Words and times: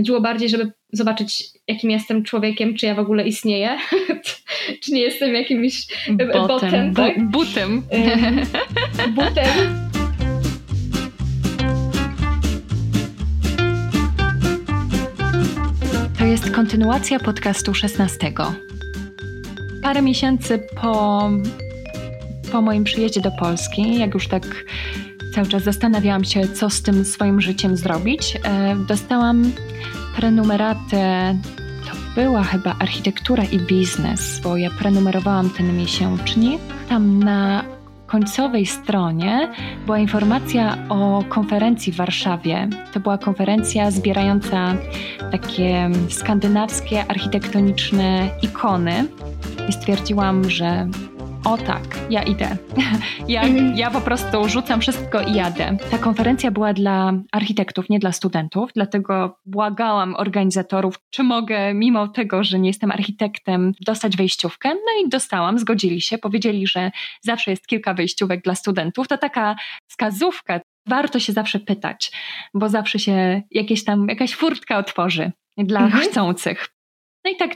Chodziło 0.00 0.20
bardziej, 0.20 0.48
żeby 0.48 0.72
zobaczyć, 0.92 1.44
jakim 1.68 1.90
jestem 1.90 2.24
człowiekiem, 2.24 2.74
czy 2.74 2.86
ja 2.86 2.94
w 2.94 2.98
ogóle 2.98 3.28
istnieję, 3.28 3.78
czy 4.82 4.92
nie 4.92 5.00
jestem 5.00 5.34
jakimś 5.34 5.86
botem. 6.16 6.46
botem 6.46 6.94
tak? 6.94 7.30
butem. 7.30 7.82
butem. 9.14 9.46
To 16.18 16.24
jest 16.24 16.50
kontynuacja 16.50 17.18
podcastu 17.18 17.74
16. 17.74 18.32
Parę 19.82 20.02
miesięcy 20.02 20.66
po, 20.80 21.22
po 22.52 22.62
moim 22.62 22.84
przyjeździe 22.84 23.20
do 23.20 23.30
Polski, 23.30 23.98
jak 23.98 24.14
już 24.14 24.28
tak 24.28 24.64
cały 25.34 25.46
czas 25.46 25.62
zastanawiałam 25.62 26.24
się, 26.24 26.48
co 26.48 26.70
z 26.70 26.82
tym 26.82 27.04
swoim 27.04 27.40
życiem 27.40 27.76
zrobić, 27.76 28.36
e, 28.44 28.76
dostałam 28.88 29.52
prenumeratę. 30.16 31.34
To 31.84 32.20
była 32.20 32.42
chyba 32.42 32.74
architektura 32.78 33.44
i 33.44 33.58
biznes, 33.58 34.40
bo 34.40 34.56
ja 34.56 34.70
prenumerowałam 34.70 35.50
ten 35.50 35.76
miesięcznik. 35.76 36.60
Tam 36.88 37.22
na 37.22 37.64
końcowej 38.06 38.66
stronie 38.66 39.48
była 39.86 39.98
informacja 39.98 40.76
o 40.88 41.24
konferencji 41.28 41.92
w 41.92 41.96
Warszawie. 41.96 42.68
To 42.92 43.00
była 43.00 43.18
konferencja 43.18 43.90
zbierająca 43.90 44.74
takie 45.30 45.90
skandynawskie 46.08 47.04
architektoniczne 47.08 48.30
ikony. 48.42 49.06
I 49.68 49.72
stwierdziłam, 49.72 50.50
że 50.50 50.88
o 51.44 51.56
tak, 51.56 51.98
ja 52.10 52.22
idę. 52.22 52.56
Ja, 53.28 53.42
ja 53.74 53.90
po 53.90 54.00
prostu 54.00 54.48
rzucam 54.48 54.80
wszystko 54.80 55.20
i 55.20 55.34
jadę. 55.34 55.76
Ta 55.90 55.98
konferencja 55.98 56.50
była 56.50 56.72
dla 56.72 57.12
architektów, 57.32 57.88
nie 57.88 57.98
dla 57.98 58.12
studentów, 58.12 58.70
dlatego 58.74 59.38
błagałam 59.46 60.14
organizatorów, 60.16 60.94
czy 61.10 61.22
mogę, 61.22 61.74
mimo 61.74 62.08
tego, 62.08 62.44
że 62.44 62.58
nie 62.58 62.68
jestem 62.68 62.90
architektem, 62.90 63.72
dostać 63.80 64.16
wejściówkę. 64.16 64.68
No 64.68 65.04
i 65.06 65.08
dostałam, 65.08 65.58
zgodzili 65.58 66.00
się, 66.00 66.18
powiedzieli, 66.18 66.66
że 66.66 66.90
zawsze 67.22 67.50
jest 67.50 67.66
kilka 67.66 67.94
wejściówek 67.94 68.42
dla 68.42 68.54
studentów. 68.54 69.08
To 69.08 69.18
taka 69.18 69.56
wskazówka. 69.86 70.60
Warto 70.86 71.20
się 71.20 71.32
zawsze 71.32 71.60
pytać, 71.60 72.12
bo 72.54 72.68
zawsze 72.68 72.98
się 72.98 73.42
jakieś 73.50 73.84
tam, 73.84 74.08
jakaś 74.08 74.34
furtka 74.34 74.78
otworzy 74.78 75.32
dla 75.58 75.80
mhm. 75.80 76.04
chcących. 76.04 76.68
No 77.24 77.30
i 77.30 77.36
tak 77.36 77.50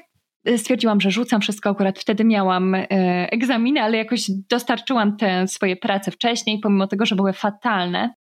stwierdziłam, 0.56 1.00
że 1.00 1.11
rzucam 1.11 1.41
wszystko. 1.41 1.70
Akurat 1.70 1.98
wtedy 1.98 2.25
miałam 2.25 2.75
e, 2.75 2.87
egzaminy, 3.33 3.83
ale 3.83 3.97
jakoś 3.97 4.31
dostarczyłam 4.50 5.17
te 5.17 5.48
swoje 5.48 5.77
prace 5.77 6.11
wcześniej, 6.11 6.59
pomimo 6.59 6.87
tego, 6.87 7.06
że 7.06 7.17
były 7.17 7.33
fatalne. 7.33 8.14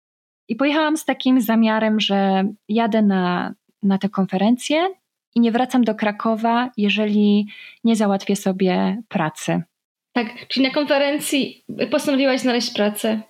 I 0.48 0.56
pojechałam 0.56 0.96
z 0.96 1.04
takim 1.04 1.40
zamiarem, 1.40 2.00
że 2.00 2.44
jadę 2.68 3.02
na, 3.02 3.54
na 3.82 3.98
tę 3.98 4.08
konferencję 4.08 4.88
i 5.34 5.40
nie 5.40 5.52
wracam 5.52 5.84
do 5.84 5.94
Krakowa, 5.94 6.70
jeżeli 6.76 7.46
nie 7.84 7.96
załatwię 7.96 8.36
sobie 8.36 9.02
pracy. 9.08 9.62
Tak, 10.12 10.48
czyli 10.48 10.66
na 10.66 10.72
konferencji 10.72 11.64
postanowiłaś 11.90 12.40
znaleźć 12.40 12.72
pracę. 12.74 13.22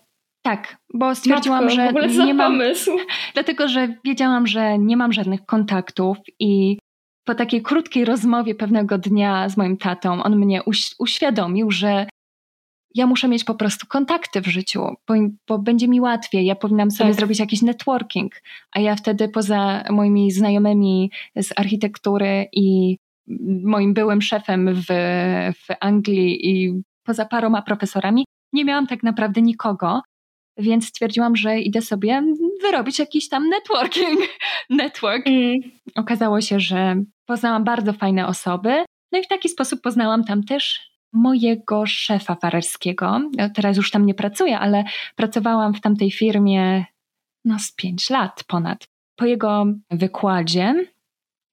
Tak, 0.43 0.77
bo 0.95 1.15
stwierdziłam, 1.15 1.65
Matko, 1.65 2.09
że 2.09 2.27
nie 2.27 2.35
mam. 2.35 2.53
Pomysł. 2.53 2.91
Dlatego, 3.35 3.69
że 3.69 3.95
wiedziałam, 4.05 4.47
że 4.47 4.79
nie 4.79 4.97
mam 4.97 5.13
żadnych 5.13 5.47
kontaktów 5.47 6.17
i 6.39 6.79
po 7.31 7.35
takiej 7.35 7.63
krótkiej 7.63 8.05
rozmowie 8.05 8.55
pewnego 8.55 8.99
dnia 8.99 9.49
z 9.49 9.57
moim 9.57 9.77
tatą, 9.77 10.23
on 10.23 10.37
mnie 10.37 10.63
uś 10.63 10.95
uświadomił, 10.99 11.71
że 11.71 12.07
ja 12.95 13.07
muszę 13.07 13.29
mieć 13.29 13.45
po 13.45 13.55
prostu 13.55 13.87
kontakty 13.87 14.41
w 14.41 14.47
życiu, 14.47 14.81
bo, 15.09 15.15
bo 15.49 15.59
będzie 15.59 15.89
mi 15.89 16.01
łatwiej. 16.01 16.47
Ja 16.47 16.55
powinnam 16.55 16.91
sobie 16.91 17.11
tak. 17.11 17.19
zrobić 17.19 17.39
jakiś 17.39 17.63
networking, 17.63 18.33
a 18.73 18.81
ja 18.81 18.97
wtedy 18.97 19.29
poza 19.29 19.85
moimi 19.91 20.31
znajomymi 20.31 21.11
z 21.37 21.53
architektury 21.57 22.47
i 22.53 22.97
moim 23.65 23.95
byłym 23.95 24.23
szefem 24.23 24.75
w, 24.75 24.87
w 25.55 25.75
Anglii 25.81 26.49
i 26.51 26.83
poza 27.05 27.25
paroma 27.25 27.63
profesorami, 27.63 28.25
nie 28.53 28.65
miałam 28.65 28.87
tak 28.87 29.03
naprawdę 29.03 29.43
nikogo, 29.43 30.01
więc 30.61 30.89
stwierdziłam, 30.89 31.37
że 31.37 31.61
idę 31.61 31.83
sobie 31.83 32.23
wyrobić 32.63 32.99
jakiś 32.99 33.29
tam 33.29 33.49
networking. 33.49 34.21
Network. 34.71 35.27
Mm. 35.27 35.61
Okazało 35.95 36.41
się, 36.41 36.61
że 36.61 37.03
poznałam 37.31 37.65
bardzo 37.65 37.93
fajne 37.93 38.27
osoby. 38.27 38.85
No 39.13 39.19
i 39.19 39.23
w 39.23 39.29
taki 39.29 39.49
sposób 39.49 39.81
poznałam 39.81 40.25
tam 40.25 40.45
też 40.45 40.81
mojego 41.13 41.87
szefa 41.87 42.35
farerskiego. 42.35 43.21
No, 43.37 43.51
teraz 43.55 43.77
już 43.77 43.91
tam 43.91 44.07
nie 44.07 44.15
pracuję, 44.15 44.59
ale 44.59 44.85
pracowałam 45.17 45.75
w 45.75 45.81
tamtej 45.81 46.11
firmie 46.11 46.85
no 47.45 47.59
z 47.59 47.73
pięć 47.73 48.11
lat 48.11 48.45
ponad. 48.47 48.89
Po 49.17 49.25
jego 49.27 49.67
wykładzie 49.91 50.75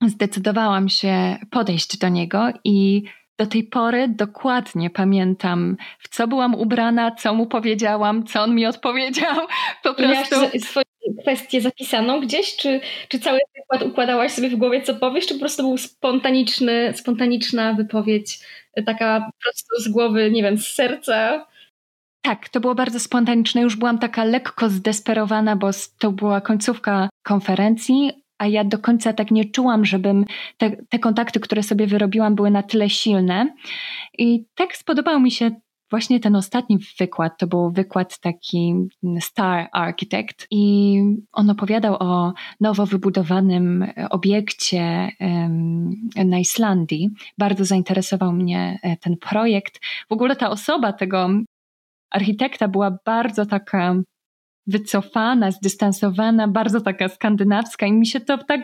zdecydowałam 0.06 0.90
się 0.90 1.38
podejść 1.52 1.98
do 1.98 2.10
niego 2.10 2.50
i 2.64 3.04
do 3.40 3.48
tej 3.48 3.64
pory 3.64 4.08
dokładnie 4.08 4.90
pamiętam, 4.90 5.78
w 6.00 6.10
co 6.10 6.28
byłam 6.28 6.56
ubrana, 6.56 7.12
co 7.12 7.34
mu 7.34 7.48
powiedziałam, 7.48 8.24
co 8.24 8.42
on 8.44 8.56
mi 8.56 8.66
odpowiedział. 8.66 9.36
Po 9.84 9.94
prostu. 9.94 10.36
Swoją 10.60 10.87
kwestię 11.22 11.62
zapisaną 11.62 12.22
gdzieś, 12.22 12.56
czy, 12.56 12.82
czy 13.08 13.20
cały 13.20 13.40
wykład 13.56 13.92
układałaś 13.92 14.32
sobie 14.32 14.50
w 14.50 14.56
głowie, 14.56 14.82
co 14.82 14.96
powiesz, 14.96 15.28
czy 15.28 15.34
po 15.34 15.40
prostu 15.40 15.64
był 15.64 15.78
spontaniczny, 15.78 16.94
spontaniczna 16.96 17.74
wypowiedź, 17.74 18.40
taka 18.86 19.20
po 19.20 19.44
prostu 19.44 19.82
z 19.82 19.88
głowy, 19.88 20.32
nie 20.32 20.44
wiem, 20.44 20.58
z 20.58 20.68
serca? 20.68 21.48
Tak, 22.22 22.50
to 22.50 22.60
było 22.60 22.76
bardzo 22.76 23.00
spontaniczne. 23.00 23.62
Już 23.62 23.76
byłam 23.76 24.00
taka 24.00 24.24
lekko 24.24 24.70
zdesperowana, 24.70 25.56
bo 25.56 25.70
to 26.00 26.12
była 26.12 26.42
końcówka 26.42 27.10
konferencji 27.24 28.12
a 28.38 28.48
ja 28.48 28.64
do 28.64 28.78
końca 28.78 29.14
tak 29.14 29.32
nie 29.32 29.46
czułam, 29.46 29.86
żebym 29.86 30.26
te, 30.58 30.72
te 30.90 31.00
kontakty, 31.00 31.40
które 31.40 31.64
sobie 31.64 31.88
wyrobiłam, 31.88 32.36
były 32.36 32.52
na 32.52 32.64
tyle 32.64 32.90
silne. 32.90 33.56
I 34.18 34.46
tak 34.56 34.78
spodobał 34.78 35.20
mi 35.20 35.32
się 35.32 35.52
właśnie 35.90 36.20
ten 36.20 36.36
ostatni 36.36 36.78
wykład, 37.00 37.38
to 37.38 37.48
był 37.48 37.72
wykład 37.72 38.20
taki 38.20 38.74
Star 39.20 39.68
Architect 39.72 40.48
i 40.52 40.98
on 41.32 41.50
opowiadał 41.50 41.96
o 42.00 42.34
nowo 42.60 42.86
wybudowanym 42.86 43.88
obiekcie 44.10 45.10
na 46.26 46.40
Islandii. 46.40 47.10
Bardzo 47.38 47.66
zainteresował 47.66 48.34
mnie 48.34 48.80
e, 48.84 48.98
ten 48.98 49.18
projekt. 49.18 49.80
W 50.10 50.12
ogóle 50.12 50.36
ta 50.36 50.50
osoba 50.50 50.94
tego 50.94 51.30
architekta 52.12 52.68
była 52.68 52.98
bardzo 53.06 53.46
taka 53.46 53.96
wycofana, 54.68 55.52
zdystansowana, 55.52 56.48
bardzo 56.48 56.82
taka 56.82 57.10
skandynawska 57.10 57.86
i 57.86 57.92
mi 57.92 58.08
się 58.08 58.20
to 58.20 58.38
tak 58.38 58.62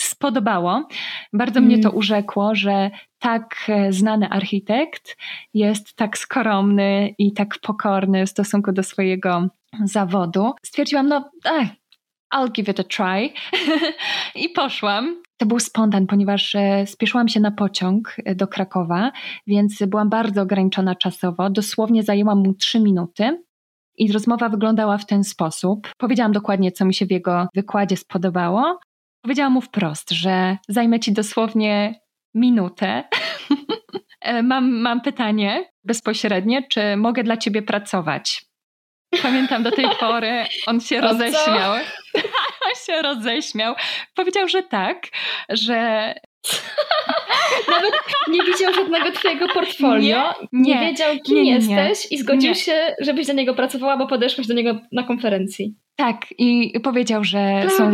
spodobało. 0.00 0.88
Bardzo 1.32 1.58
mm. 1.58 1.68
mnie 1.68 1.82
to 1.82 1.90
urzekło, 1.90 2.54
że 2.54 2.90
tak 3.24 3.56
e, 3.68 3.92
znany 3.92 4.28
architekt 4.28 5.16
jest 5.54 5.96
tak 5.96 6.18
skromny 6.18 7.14
i 7.18 7.32
tak 7.32 7.58
pokorny 7.58 8.26
w 8.26 8.30
stosunku 8.30 8.72
do 8.72 8.82
swojego 8.82 9.48
zawodu. 9.84 10.52
Stwierdziłam, 10.62 11.08
no, 11.08 11.30
eh, 11.44 11.68
I'll 12.34 12.52
give 12.52 12.68
it 12.68 12.80
a 12.80 12.84
try. 12.84 13.32
I 14.44 14.48
poszłam. 14.48 15.22
To 15.36 15.46
był 15.46 15.58
spontan, 15.58 16.06
ponieważ 16.06 16.54
e, 16.54 16.86
spieszyłam 16.86 17.28
się 17.28 17.40
na 17.40 17.50
pociąg 17.50 18.16
e, 18.24 18.34
do 18.34 18.48
Krakowa, 18.48 19.12
więc 19.46 19.82
byłam 19.86 20.08
bardzo 20.08 20.42
ograniczona 20.42 20.94
czasowo. 20.94 21.50
Dosłownie 21.50 22.02
zajęłam 22.02 22.38
mu 22.38 22.54
trzy 22.54 22.80
minuty. 22.80 23.42
I 23.98 24.12
rozmowa 24.12 24.48
wyglądała 24.48 24.98
w 24.98 25.06
ten 25.06 25.24
sposób. 25.24 25.88
Powiedziałam 25.98 26.32
dokładnie, 26.32 26.72
co 26.72 26.84
mi 26.84 26.94
się 26.94 27.06
w 27.06 27.10
jego 27.10 27.48
wykładzie 27.54 27.96
spodobało. 27.96 28.78
Powiedziałam 29.22 29.52
mu 29.52 29.60
wprost, 29.60 30.10
że 30.10 30.58
zajmę 30.68 31.00
ci 31.00 31.12
dosłownie 31.12 32.03
minutę. 32.34 33.04
E, 34.24 34.42
mam, 34.42 34.80
mam 34.80 35.00
pytanie 35.00 35.70
bezpośrednie, 35.84 36.62
czy 36.68 36.96
mogę 36.96 37.22
dla 37.22 37.36
ciebie 37.36 37.62
pracować? 37.62 38.44
Pamiętam 39.22 39.62
do 39.62 39.70
tej 39.70 39.86
pory, 40.00 40.44
on 40.66 40.80
się 40.80 41.00
roześmiał. 41.08 41.72
on 42.66 42.74
się 42.86 43.02
roześmiał. 43.02 43.74
Powiedział, 44.14 44.48
że 44.48 44.62
tak, 44.62 45.06
że 45.48 46.14
Nawet 47.70 47.92
nie 48.28 48.42
widział 48.42 48.72
żadnego 48.74 49.12
twojego 49.12 49.48
portfolio, 49.48 50.34
nie, 50.52 50.74
nie 50.74 50.86
wiedział 50.86 51.16
kim 51.24 51.36
nie, 51.36 51.42
nie, 51.42 51.50
jesteś 51.52 52.12
i 52.12 52.18
zgodził 52.18 52.54
się, 52.54 52.94
żebyś 53.00 53.26
dla 53.26 53.34
niego 53.34 53.54
pracowała, 53.54 53.96
bo 53.96 54.06
podeszłaś 54.06 54.46
do 54.46 54.54
niego 54.54 54.78
na 54.92 55.02
konferencji. 55.02 55.74
Tak, 55.96 56.26
i 56.38 56.80
powiedział, 56.80 57.24
że 57.24 57.66
są, 57.76 57.92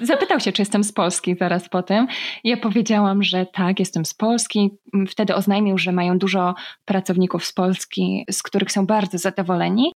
zapytał 0.00 0.40
się, 0.40 0.52
czy 0.52 0.62
jestem 0.62 0.84
z 0.84 0.92
Polski 0.92 1.36
zaraz 1.40 1.68
potem. 1.68 2.06
Ja 2.44 2.56
powiedziałam, 2.56 3.22
że 3.22 3.46
tak, 3.52 3.78
jestem 3.78 4.04
z 4.04 4.14
Polski. 4.14 4.70
Wtedy 5.08 5.34
oznajmił, 5.34 5.78
że 5.78 5.92
mają 5.92 6.18
dużo 6.18 6.54
pracowników 6.84 7.44
z 7.44 7.52
Polski, 7.52 8.24
z 8.30 8.42
których 8.42 8.72
są 8.72 8.86
bardzo 8.86 9.18
zadowoleni. 9.18 9.92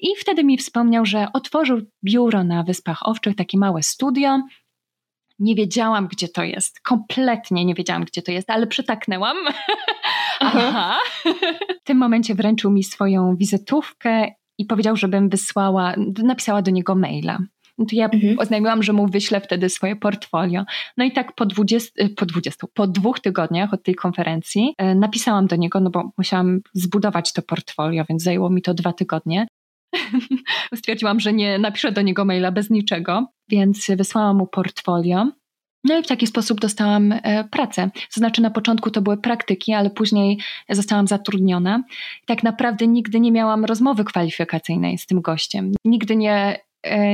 I 0.00 0.08
wtedy 0.18 0.44
mi 0.44 0.58
wspomniał, 0.58 1.06
że 1.06 1.26
otworzył 1.32 1.80
biuro 2.04 2.44
na 2.44 2.62
Wyspach 2.62 2.98
Owczych, 3.02 3.36
takie 3.36 3.58
małe 3.58 3.82
studio, 3.82 4.38
nie 5.42 5.54
wiedziałam, 5.54 6.08
gdzie 6.08 6.28
to 6.28 6.42
jest. 6.42 6.80
Kompletnie 6.80 7.64
nie 7.64 7.74
wiedziałam, 7.74 8.04
gdzie 8.04 8.22
to 8.22 8.32
jest, 8.32 8.50
ale 8.50 8.66
przytaknęłam. 8.66 9.36
Aha. 10.40 10.98
W 11.80 11.84
tym 11.84 11.98
momencie 11.98 12.34
wręczył 12.34 12.70
mi 12.70 12.84
swoją 12.84 13.36
wizytówkę 13.36 14.28
i 14.58 14.64
powiedział, 14.64 14.96
żebym 14.96 15.28
wysłała, 15.28 15.94
napisała 16.22 16.62
do 16.62 16.70
niego 16.70 16.94
maila. 16.94 17.38
no 17.78 17.84
to 17.84 17.96
ja 17.96 18.08
mhm. 18.08 18.38
oznajmiłam, 18.38 18.82
że 18.82 18.92
mu 18.92 19.06
wyślę 19.06 19.40
wtedy 19.40 19.68
swoje 19.68 19.96
portfolio. 19.96 20.64
No 20.96 21.04
i 21.04 21.12
tak 21.12 21.34
po 21.34 21.46
20, 21.46 22.04
y, 22.04 22.08
po 22.08 22.26
20, 22.26 22.66
po 22.74 22.86
dwóch 22.86 23.20
tygodniach 23.20 23.74
od 23.74 23.82
tej 23.82 23.94
konferencji 23.94 24.74
e, 24.78 24.94
napisałam 24.94 25.46
do 25.46 25.56
niego, 25.56 25.80
no 25.80 25.90
bo 25.90 26.10
musiałam 26.18 26.60
zbudować 26.72 27.32
to 27.32 27.42
portfolio, 27.42 28.04
więc 28.08 28.22
zajęło 28.22 28.50
mi 28.50 28.62
to 28.62 28.74
dwa 28.74 28.92
tygodnie. 28.92 29.46
Stwierdziłam, 30.74 31.20
że 31.20 31.32
nie 31.32 31.58
napiszę 31.58 31.92
do 31.92 32.02
niego 32.02 32.24
maila 32.24 32.52
bez 32.52 32.70
niczego, 32.70 33.26
więc 33.48 33.86
wysłałam 33.96 34.36
mu 34.36 34.46
portfolio. 34.46 35.28
No 35.84 35.98
i 35.98 36.02
w 36.02 36.06
taki 36.06 36.26
sposób 36.26 36.60
dostałam 36.60 37.12
e, 37.12 37.44
pracę. 37.50 37.90
To 37.94 38.20
znaczy 38.20 38.42
na 38.42 38.50
początku 38.50 38.90
to 38.90 39.02
były 39.02 39.16
praktyki, 39.16 39.72
ale 39.72 39.90
później 39.90 40.38
zostałam 40.70 41.06
zatrudniona. 41.06 41.82
Tak 42.26 42.42
naprawdę 42.42 42.86
nigdy 42.86 43.20
nie 43.20 43.32
miałam 43.32 43.64
rozmowy 43.64 44.04
kwalifikacyjnej 44.04 44.98
z 44.98 45.06
tym 45.06 45.20
gościem. 45.20 45.72
Nigdy 45.84 46.16
nie 46.16 46.58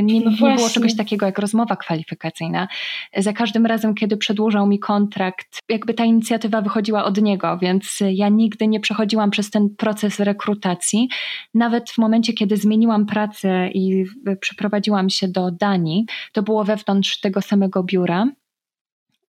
nie, 0.03 0.20
no 0.20 0.31
nie, 0.31 0.37
było 0.37 0.70
czegoś 0.70 0.97
takiego 0.97 1.26
jak 1.26 1.38
rozmowa 1.38 1.76
kwalifikacyjna. 1.76 2.69
Za 3.17 3.32
każdym 3.32 3.67
razem, 3.67 3.94
kiedy 3.94 4.17
przedłużał 4.17 4.67
mi 4.67 4.79
kontrakt, 4.79 5.59
jakby 5.69 5.94
ta 5.94 6.05
inicjatywa 6.05 6.62
wychodziła 6.62 7.05
od 7.05 7.23
niego, 7.23 7.59
więc 7.59 7.99
ja 8.11 8.29
nigdy 8.29 8.69
nie 8.69 8.81
przechodziłam 8.81 9.31
przez 9.31 9.50
ten 9.50 9.70
proces 9.76 10.20
rekrutacji. 10.20 11.09
Nawet 11.55 11.91
w 11.91 11.99
momencie, 11.99 12.32
kiedy 12.32 12.56
zmieniłam 12.56 13.06
pracę 13.06 13.69
i 13.69 14.05
przeprowadziłam 14.41 15.11
się 15.11 15.29
do 15.29 15.50
Danii, 15.50 16.06
to 16.32 16.43
było 16.43 16.65
wewnątrz 16.65 17.20
tego 17.20 17.43
samego 17.43 17.82
biura. 17.82 18.26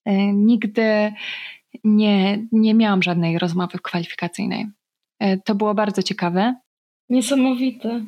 E, 0.06 0.34
nigdy 0.34 1.14
nie, 1.84 2.46
nie 2.52 2.74
miałam 2.74 3.04
żadnej 3.04 3.40
rozmowy 3.40 3.80
kwalifikacyjnej. 3.80 4.68
E, 5.20 5.38
to 5.38 5.56
było 5.56 5.74
bardzo 5.74 6.04
ciekawe. 6.04 6.56
Niesamowite. 7.10 8.06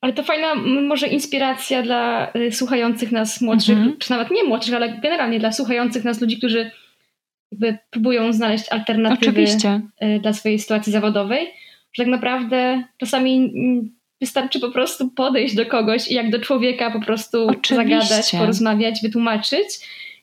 Ale 0.00 0.12
to 0.12 0.22
fajna 0.22 0.54
może 0.64 1.06
inspiracja 1.06 1.82
dla 1.82 2.32
y, 2.36 2.52
słuchających 2.52 3.12
nas 3.12 3.40
młodszych, 3.40 3.78
mhm. 3.78 3.96
czy 3.98 4.10
nawet 4.10 4.30
nie 4.30 4.44
młodszych, 4.44 4.74
ale 4.74 4.88
generalnie 4.88 5.38
dla 5.38 5.52
słuchających 5.52 6.04
nas 6.04 6.20
ludzi, 6.20 6.38
którzy 6.38 6.70
jakby 7.52 7.78
próbują 7.90 8.32
znaleźć 8.32 8.68
alternatywy 8.68 9.30
Oczywiście. 9.30 9.80
Y, 10.02 10.20
dla 10.20 10.32
swojej 10.32 10.58
sytuacji 10.58 10.92
zawodowej, 10.92 11.46
że 11.92 12.02
tak 12.02 12.10
naprawdę 12.10 12.84
czasami 12.96 13.52
wystarczy 14.20 14.60
po 14.60 14.70
prostu 14.70 15.10
podejść 15.10 15.54
do 15.54 15.66
kogoś 15.66 16.10
i 16.10 16.14
jak 16.14 16.30
do 16.30 16.38
człowieka 16.38 16.90
po 16.90 17.00
prostu 17.00 17.46
Oczywiście. 17.46 17.76
zagadać, 17.76 18.30
porozmawiać, 18.30 19.02
wytłumaczyć 19.02 19.68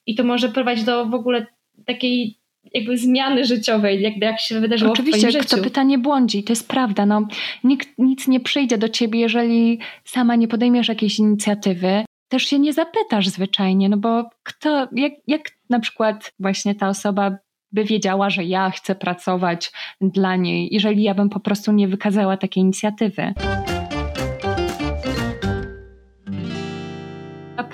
i 0.06 0.16
to 0.16 0.24
może 0.24 0.50
prowadzić 0.50 0.84
do 0.84 1.06
w 1.06 1.14
ogóle 1.14 1.46
takiej 1.86 2.38
jakby 2.74 2.98
zmiany 2.98 3.46
życiowej, 3.46 4.02
jak, 4.02 4.18
jak 4.18 4.40
się 4.40 4.60
wydarzyło 4.60 4.92
Oczywiście, 4.92 5.18
w 5.18 5.22
twoim 5.22 5.32
życiu. 5.32 5.40
Oczywiście, 5.40 5.58
kto 5.58 5.70
pyta 5.70 5.84
nie 5.84 5.98
błądzi, 5.98 6.44
to 6.44 6.52
jest 6.52 6.68
prawda. 6.68 7.06
No, 7.06 7.28
nikt 7.64 7.90
nic 7.98 8.28
nie 8.28 8.40
przyjdzie 8.40 8.78
do 8.78 8.90
ciebie, 8.90 9.20
jeżeli 9.20 9.80
sama 10.04 10.36
nie 10.36 10.48
podejmiesz 10.48 10.88
jakiejś 10.88 11.20
inicjatywy. 11.20 12.06
Też 12.30 12.44
się 12.44 12.60
nie 12.60 12.74
zapytasz 12.74 13.28
zwyczajnie, 13.28 13.90
no 13.90 13.98
bo 13.98 14.30
kto, 14.44 14.88
jak, 14.92 15.14
jak 15.28 15.42
na 15.70 15.80
przykład 15.80 16.34
właśnie 16.40 16.76
ta 16.76 16.90
osoba 16.90 17.38
by 17.72 17.84
wiedziała, 17.84 18.30
że 18.30 18.44
ja 18.44 18.70
chcę 18.70 18.96
pracować 18.96 19.72
dla 20.02 20.36
niej, 20.36 20.70
jeżeli 20.72 21.04
ja 21.04 21.14
bym 21.14 21.30
po 21.30 21.40
prostu 21.40 21.72
nie 21.72 21.88
wykazała 21.88 22.38
takiej 22.38 22.64
inicjatywy. 22.64 23.34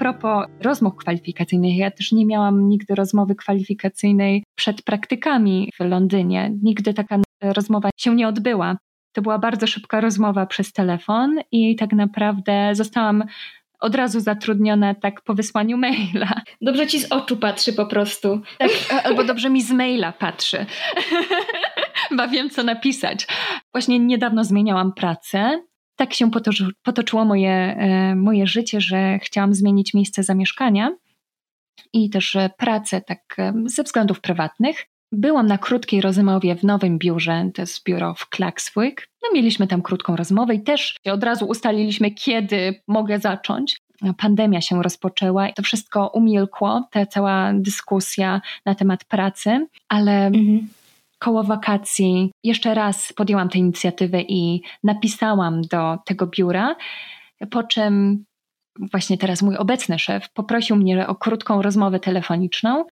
Propos 0.02 0.46
rozmów 0.62 0.96
kwalifikacyjnych, 0.96 1.78
ja 1.78 1.92
też 1.92 2.12
nie 2.12 2.26
miałam 2.26 2.70
nigdy 2.70 2.96
rozmowy 2.96 3.36
kwalifikacyjnej 3.36 4.44
przed 4.56 4.82
praktykami 4.82 5.72
w 5.80 5.84
Londynie. 5.84 6.52
Nigdy 6.64 6.94
taka 6.94 7.18
rozmowa 7.42 7.90
się 7.98 8.16
nie 8.16 8.28
odbyła. 8.28 8.78
To 9.14 9.22
była 9.22 9.40
bardzo 9.40 9.68
szybka 9.68 10.02
rozmowa 10.02 10.46
przez 10.46 10.74
telefon 10.74 11.40
i 11.52 11.76
tak 11.76 11.94
naprawdę 11.94 12.76
zostałam 12.76 13.24
od 13.80 13.96
razu 13.96 14.20
zatrudniona 14.20 14.96
tak 14.96 15.22
po 15.22 15.34
wysłaniu 15.34 15.78
maila. 15.78 16.42
Dobrze 16.62 16.88
ci 16.88 17.00
z 17.00 17.12
oczu 17.12 17.38
patrzy 17.38 17.74
po 17.74 17.86
prostu. 17.86 18.42
Tak, 18.58 18.72
albo 19.06 19.24
dobrze 19.24 19.50
mi 19.50 19.62
z 19.62 19.72
maila 19.72 20.12
patrzy. 20.12 20.66
Chyba 22.10 22.28
wiem, 22.28 22.50
co 22.50 22.64
napisać. 22.64 23.28
Właśnie 23.74 24.00
niedawno 24.00 24.44
zmieniałam 24.44 24.94
pracę 24.94 25.62
tak 26.02 26.14
się 26.14 26.32
potoczy, 26.32 26.68
potoczyło 26.84 27.26
moje, 27.26 27.52
e, 27.52 28.16
moje 28.16 28.48
życie, 28.48 28.82
że 28.82 29.20
chciałam 29.20 29.54
zmienić 29.54 29.94
miejsce 29.94 30.24
zamieszkania 30.24 30.92
i 31.94 32.10
też 32.10 32.36
e, 32.36 32.50
pracę 32.58 33.02
tak 33.02 33.36
e, 33.38 33.54
ze 33.66 33.84
względów 33.84 34.22
prywatnych. 34.22 34.86
Byłam 35.12 35.48
na 35.48 35.58
krótkiej 35.58 36.02
rozmowie 36.02 36.56
w 36.56 36.64
nowym 36.64 36.98
biurze, 36.98 37.50
to 37.54 37.62
jest 37.62 37.84
biuro 37.84 38.14
w 38.14 38.30
Klakswyk. 38.30 39.10
No 39.24 39.30
mieliśmy 39.34 39.68
tam 39.68 39.82
krótką 39.82 40.16
rozmowę 40.16 40.56
i 40.56 40.64
też 40.64 40.96
od 41.12 41.24
razu 41.24 41.46
ustaliliśmy, 41.46 42.12
kiedy 42.12 42.82
mogę 42.88 43.20
zacząć. 43.20 43.78
Pandemia 44.18 44.62
się 44.62 44.84
rozpoczęła 44.84 45.50
i 45.50 45.54
to 45.54 45.64
wszystko 45.64 46.12
umilkło, 46.14 46.88
ta 46.92 47.06
cała 47.06 47.54
dyskusja 47.54 48.42
na 48.66 48.76
temat 48.76 49.06
pracy, 49.06 49.68
ale 49.90 50.26
mhm 50.26 50.68
koło 51.22 51.44
wakacji 51.44 52.32
jeszcze 52.44 52.74
raz 52.74 53.14
podjęłam 53.14 53.50
tę 53.50 53.58
inicjatywę 53.58 54.22
i 54.22 54.62
napisałam 54.84 55.62
do 55.62 55.98
tego 56.06 56.28
biura, 56.28 56.76
po 57.52 57.64
czym 57.64 58.26
właśnie 58.92 59.18
teraz 59.18 59.42
mój 59.42 59.58
obecny 59.58 60.00
szef 60.00 60.30
poprosił 60.34 60.76
mnie 60.76 61.08
o 61.08 61.16
krótką 61.16 61.62
rozmowę 61.62 62.00
telefoniczną, 62.00 62.86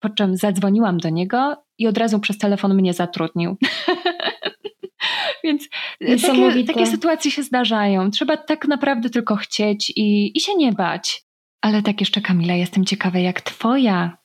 po 0.00 0.08
czym 0.08 0.36
zadzwoniłam 0.36 0.98
do 0.98 1.08
niego 1.08 1.56
i 1.78 1.86
od 1.86 1.98
razu 1.98 2.20
przez 2.20 2.38
telefon 2.38 2.74
mnie 2.74 2.94
zatrudnił. 2.94 3.56
Więc 5.44 5.68
takie, 6.00 6.64
takie, 6.64 6.86
sytuacje 6.86 7.30
się 7.30 7.42
zdarzają. 7.42 8.10
Trzeba 8.10 8.36
tak 8.36 8.68
naprawdę 8.68 9.10
tylko 9.10 9.36
chcieć 9.36 9.92
i, 9.96 10.38
i 10.38 10.40
się 10.40 10.54
nie 10.56 10.72
bać. 10.72 11.22
Ale 11.62 11.82
tak 11.82 12.00
jeszcze, 12.00 12.20
Kamila, 12.20 12.54
jestem 12.54 12.84
ciekawa, 12.84 13.18
jak 13.18 13.40
Twoja 13.40 14.16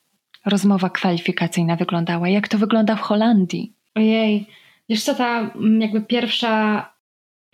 rozmowa 0.46 0.90
kwalifikacyjna 0.90 1.76
wyglądała? 1.76 2.28
Jak 2.28 2.48
to 2.48 2.58
wygląda 2.58 2.96
w 2.96 3.00
Holandii? 3.00 3.72
Ojej, 3.94 4.46
wiesz 4.88 5.02
co, 5.02 5.14
ta 5.14 5.40
mm, 5.40 5.80
jakby 5.80 6.00
pierwsza 6.00 6.86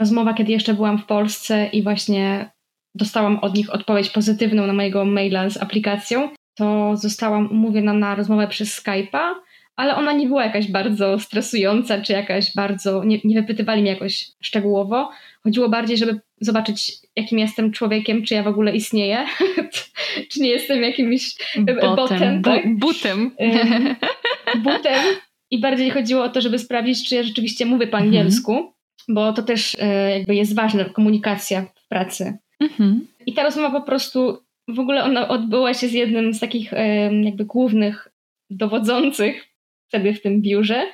rozmowa, 0.01 0.35
kiedy 0.35 0.53
jeszcze 0.53 0.75
byłam 0.75 0.99
w 0.99 1.07
Polsce 1.07 1.67
i 1.67 1.83
właśnie 1.83 2.51
dostałam 2.95 3.39
od 3.39 3.57
nich 3.57 3.71
odpowiedź 3.71 4.11
pozytywną 4.11 4.67
na 4.67 4.73
mojego 4.73 5.05
maila 5.05 5.51
z 5.51 5.57
aplikacją, 5.57 6.29
to 6.55 6.97
zostałam 6.97 7.51
umówiona 7.51 7.93
na 7.93 8.15
rozmowę 8.15 8.49
przez 8.49 8.83
Skype'a, 8.83 9.35
ale 9.77 9.97
ona 9.97 10.13
nie 10.13 10.27
była 10.27 10.45
jakaś 10.45 10.71
bardzo 10.71 11.19
stresująca, 11.19 12.01
czy 12.01 12.13
jakaś 12.13 12.55
bardzo, 12.55 13.05
nie, 13.05 13.19
nie 13.25 13.41
wypytywali 13.41 13.83
mnie 13.83 13.91
jakoś 13.91 14.31
szczegółowo. 14.43 15.11
Chodziło 15.43 15.69
bardziej, 15.69 15.97
żeby 15.97 16.21
zobaczyć, 16.41 16.93
jakim 17.17 17.39
jestem 17.39 17.73
człowiekiem, 17.73 18.25
czy 18.25 18.35
ja 18.35 18.43
w 18.43 18.49
ogóle 18.49 18.77
istnieję, 18.77 19.27
czy 20.31 20.41
nie 20.41 20.49
jestem 20.49 20.83
jakimś 20.83 21.35
botem. 21.57 21.97
botem 21.97 22.43
tak? 22.43 22.79
butem. 22.79 23.31
butem. 24.65 25.05
I 25.51 25.61
bardziej 25.61 25.91
chodziło 25.91 26.25
o 26.25 26.29
to, 26.29 26.41
żeby 26.41 26.59
sprawdzić, 26.59 27.09
czy 27.09 27.15
ja 27.15 27.23
rzeczywiście 27.23 27.67
mówię 27.67 27.87
po 27.87 27.97
mhm. 27.97 28.05
angielsku, 28.05 28.53
mhm. 28.53 28.73
bo 29.09 29.33
to 29.33 29.43
też 29.43 29.77
e, 29.81 30.19
jakby 30.19 30.35
jest 30.35 30.55
ważna 30.55 30.85
komunikacja 30.85 31.63
w 31.63 31.89
pracy. 31.89 32.39
Mhm. 32.61 33.07
I 33.27 33.33
ta 33.33 33.43
rozmowa 33.43 33.81
po 33.81 33.87
prostu, 33.87 34.39
w 34.69 34.81
ogóle 34.81 35.05
ona 35.05 35.29
odbyła 35.29 35.75
się 35.75 35.89
z 35.89 35.93
jednym 35.93 36.35
z 36.35 36.41
takich 36.41 36.73
jakby 37.25 37.45
głównych 37.45 38.09
dowodzących 38.51 39.49
wtedy 39.89 40.15
w 40.15 40.23
tym 40.23 40.43
biurze. 40.43 40.87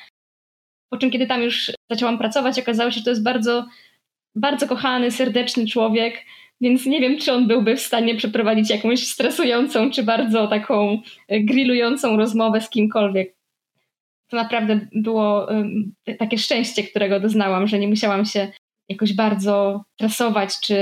Po 0.91 0.99
czym, 0.99 1.11
kiedy 1.11 1.27
tam 1.27 1.43
już 1.43 1.73
zaczęłam 1.91 2.19
pracować, 2.19 2.59
okazało 2.59 2.91
się, 2.91 2.99
że 2.99 3.05
to 3.05 3.11
jest 3.11 3.23
bardzo, 3.23 3.67
bardzo 4.35 4.69
kochany, 4.69 5.11
serdeczny 5.11 5.67
człowiek, 5.67 6.25
więc 6.61 6.87
nie 6.87 7.01
wiem, 7.01 7.19
czy 7.19 7.33
on 7.33 7.47
byłby 7.47 7.77
w 7.77 7.81
stanie 7.81 8.15
przeprowadzić 8.15 8.71
jakąś 8.71 9.07
stresującą, 9.07 9.91
czy 9.91 10.03
bardzo 10.03 10.49
taką 10.49 10.99
e, 11.29 11.41
grillującą 11.41 12.17
rozmowę 12.17 12.61
z 12.61 12.71
kimkolwiek. 12.71 13.35
To 14.29 14.37
naprawdę 14.37 14.81
było 14.93 15.49
takie 16.19 16.39
szczęście, 16.39 16.83
którego 16.83 17.21
doznałam, 17.21 17.67
że 17.67 17.79
nie 17.79 17.89
musiałam 17.89 18.25
się 18.25 18.53
jakoś 18.89 19.13
bardzo 19.13 19.85
stresować, 19.95 20.61
czy 20.61 20.77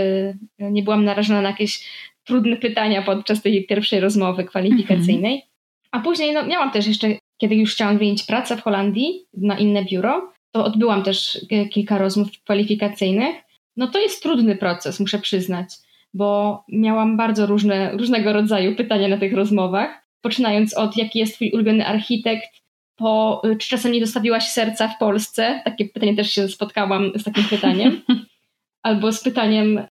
nie 0.59 0.82
byłam 0.82 1.04
narażona 1.04 1.40
na 1.40 1.49
jakieś 1.49 1.88
trudne 2.25 2.56
pytania 2.56 3.02
podczas 3.02 3.42
tej 3.42 3.66
pierwszej 3.66 4.00
rozmowy 4.00 4.44
kwalifikacyjnej. 4.44 5.38
-hmm. 5.38 5.52
A 5.90 6.00
później 6.00 6.32
no, 6.32 6.47
miałam 6.47 6.71
też 6.71 6.87
jeszcze 6.87 7.09
kiedy 7.42 7.54
już 7.54 7.75
chciałam 7.75 7.99
zmienić 7.99 8.23
pracę 8.23 8.56
w 8.56 8.62
Holandii 8.62 9.26
na 9.35 9.59
inne 9.59 9.85
biuro, 9.85 10.32
to 10.52 10.64
odbyłam 10.64 11.02
też 11.02 11.38
kilka 11.71 11.99
rozmów 11.99 12.28
kwalifikacyjnych. 12.44 13.37
No 13.76 13.87
to 13.87 13.99
jest 13.99 14.23
trudny 14.23 14.56
proces, 14.56 15.00
muszę 15.00 15.18
przyznać, 15.18 15.68
bo 16.14 16.64
miałam 16.68 17.16
bardzo 17.16 17.47
różne, 17.47 17.92
różnego 17.92 18.32
rodzaju 18.32 18.76
pytania 18.76 19.09
na 19.09 19.18
tych 19.18 19.35
rozmowach, 19.35 20.02
poczynając 20.21 20.75
od 20.75 20.97
jaki 20.97 21.18
jest 21.18 21.35
twój 21.35 21.50
ulubiony 21.50 21.87
architekt, 21.87 22.49
po 22.97 23.42
czy 23.59 23.68
czasem 23.68 23.92
nie 23.92 24.00
dostawiłaś 24.00 24.49
serca 24.49 24.88
w 24.88 24.99
Polsce, 24.99 25.62
takie 25.64 25.85
pytanie 25.85 26.16
też 26.16 26.30
się 26.30 26.49
spotkałam 26.49 27.12
z 27.16 27.25
takim 27.25 27.44
pytaniem, 27.44 28.00
albo 28.82 29.12
z 29.12 29.23
pytaniem, 29.23 29.87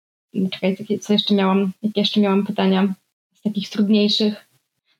czekaj, 0.52 0.78
co 1.02 1.14
jeszcze 1.14 1.34
miałam, 1.34 1.72
jakie 1.84 2.02
jeszcze 2.02 2.20
miałam 2.20 2.46
pytania 2.46 2.94
z 3.34 3.42
takich 3.42 3.70
trudniejszych, 3.70 4.50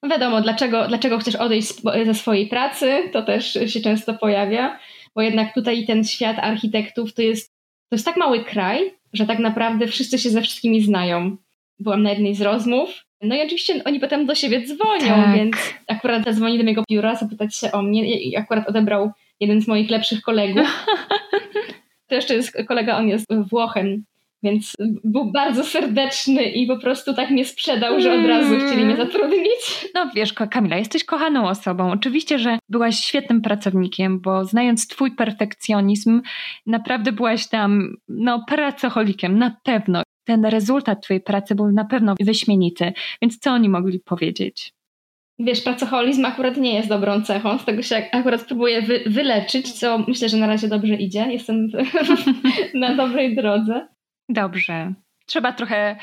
no 0.04 0.10
wiadomo, 0.10 0.42
dlaczego, 0.42 0.88
dlaczego 0.88 1.20
chcesz 1.20 1.36
odejść 1.36 1.74
ze 2.06 2.14
swojej 2.14 2.48
pracy, 2.48 3.04
to 3.14 3.22
też 3.22 3.60
się 3.68 3.82
często 3.82 4.14
pojawia, 4.14 4.80
bo 5.20 5.24
jednak 5.24 5.54
tutaj 5.54 5.86
ten 5.86 6.04
świat 6.04 6.40
architektów 6.40 7.14
to 7.14 7.22
jest, 7.22 7.52
to 7.90 7.96
jest 7.96 8.06
tak 8.06 8.18
mały 8.18 8.44
kraj, 8.44 8.94
że 9.14 9.26
tak 9.26 9.40
naprawdę 9.40 9.88
wszyscy 9.88 10.20
się 10.20 10.30
ze 10.30 10.42
wszystkimi 10.42 10.82
znają. 10.82 11.38
byłam 11.80 12.04
na 12.04 12.10
jednej 12.10 12.36
z 12.36 12.42
rozmów. 12.42 12.90
No 13.22 13.36
i 13.36 13.42
oczywiście 13.42 13.84
oni 13.86 14.00
potem 14.00 14.26
do 14.26 14.36
siebie 14.36 14.62
dzwonią, 14.66 15.08
Tak. 15.08 15.36
więc 15.36 15.56
akurat 15.88 16.24
zadzwoni 16.24 16.58
do 16.58 16.64
mojego 16.64 16.84
biura 16.90 17.16
zapytać 17.16 17.56
się 17.56 17.72
o 17.72 17.82
mnie 17.82 18.22
i 18.22 18.38
akurat 18.38 18.70
odebrał 18.70 19.12
jeden 19.40 19.62
z 19.62 19.68
moich 19.68 19.90
lepszych 19.90 20.22
kolegów. 20.22 20.68
To 22.08 22.16
jeszcze 22.16 22.34
jest 22.36 22.58
kolega, 22.68 22.98
on 22.98 23.08
jest 23.08 23.26
Włochem, 23.50 24.04
więc 24.44 24.74
był 25.04 25.32
bardzo 25.32 25.64
serdeczny 25.64 26.44
i 26.44 26.68
po 26.68 26.78
prostu 26.78 27.14
tak 27.14 27.30
mnie 27.30 27.46
sprzedał, 27.46 28.02
że 28.02 28.20
od 28.20 28.26
razu 28.26 28.56
chcieli 28.58 28.86
mnie 28.86 28.98
zatrudnić. 28.98 29.88
No 29.96 30.10
wiesz, 30.16 30.34
Kamila, 30.34 30.78
jesteś 30.78 31.04
kochaną 31.04 31.48
osobą. 31.48 31.92
Oczywiście, 31.92 32.40
że 32.40 32.60
byłaś 32.70 33.00
świetnym 33.00 33.42
pracownikiem, 33.42 34.20
bo 34.20 34.46
znając 34.46 34.88
twój 34.88 35.16
perfekcjonizm, 35.16 36.22
naprawdę 36.66 37.12
byłaś 37.12 37.48
tam, 37.48 37.96
no, 38.08 38.46
pracocholikiem, 38.48 39.38
na 39.38 39.58
pewno. 39.64 40.04
Ten 40.24 40.46
rezultat 40.46 41.04
twojej 41.04 41.22
pracy 41.22 41.56
był 41.56 41.72
na 41.72 41.86
pewno 41.86 42.16
wyśmienity. 42.20 42.94
Więc 43.22 43.40
co 43.40 43.52
oni 43.52 43.70
mogli 43.70 44.00
powiedzieć? 44.00 44.74
Wiesz, 45.40 45.62
pracoholizm 45.62 46.26
akurat 46.26 46.58
nie 46.58 46.74
jest 46.74 46.90
dobrą 46.90 47.22
cechą, 47.22 47.58
z 47.58 47.66
tego 47.66 47.82
się 47.82 48.10
akurat 48.12 48.44
próbuję 48.44 48.82
wy, 48.82 49.04
wyleczyć, 49.06 49.72
co 49.72 50.04
myślę, 50.08 50.30
że 50.30 50.38
na 50.38 50.48
razie 50.48 50.68
dobrze 50.68 50.96
idzie. 50.96 51.26
Jestem 51.30 51.68
na 52.74 52.96
dobrej 52.96 53.36
drodze. 53.36 53.88
Dobrze. 54.30 54.94
Trzeba 55.26 55.52
trochę 55.52 55.96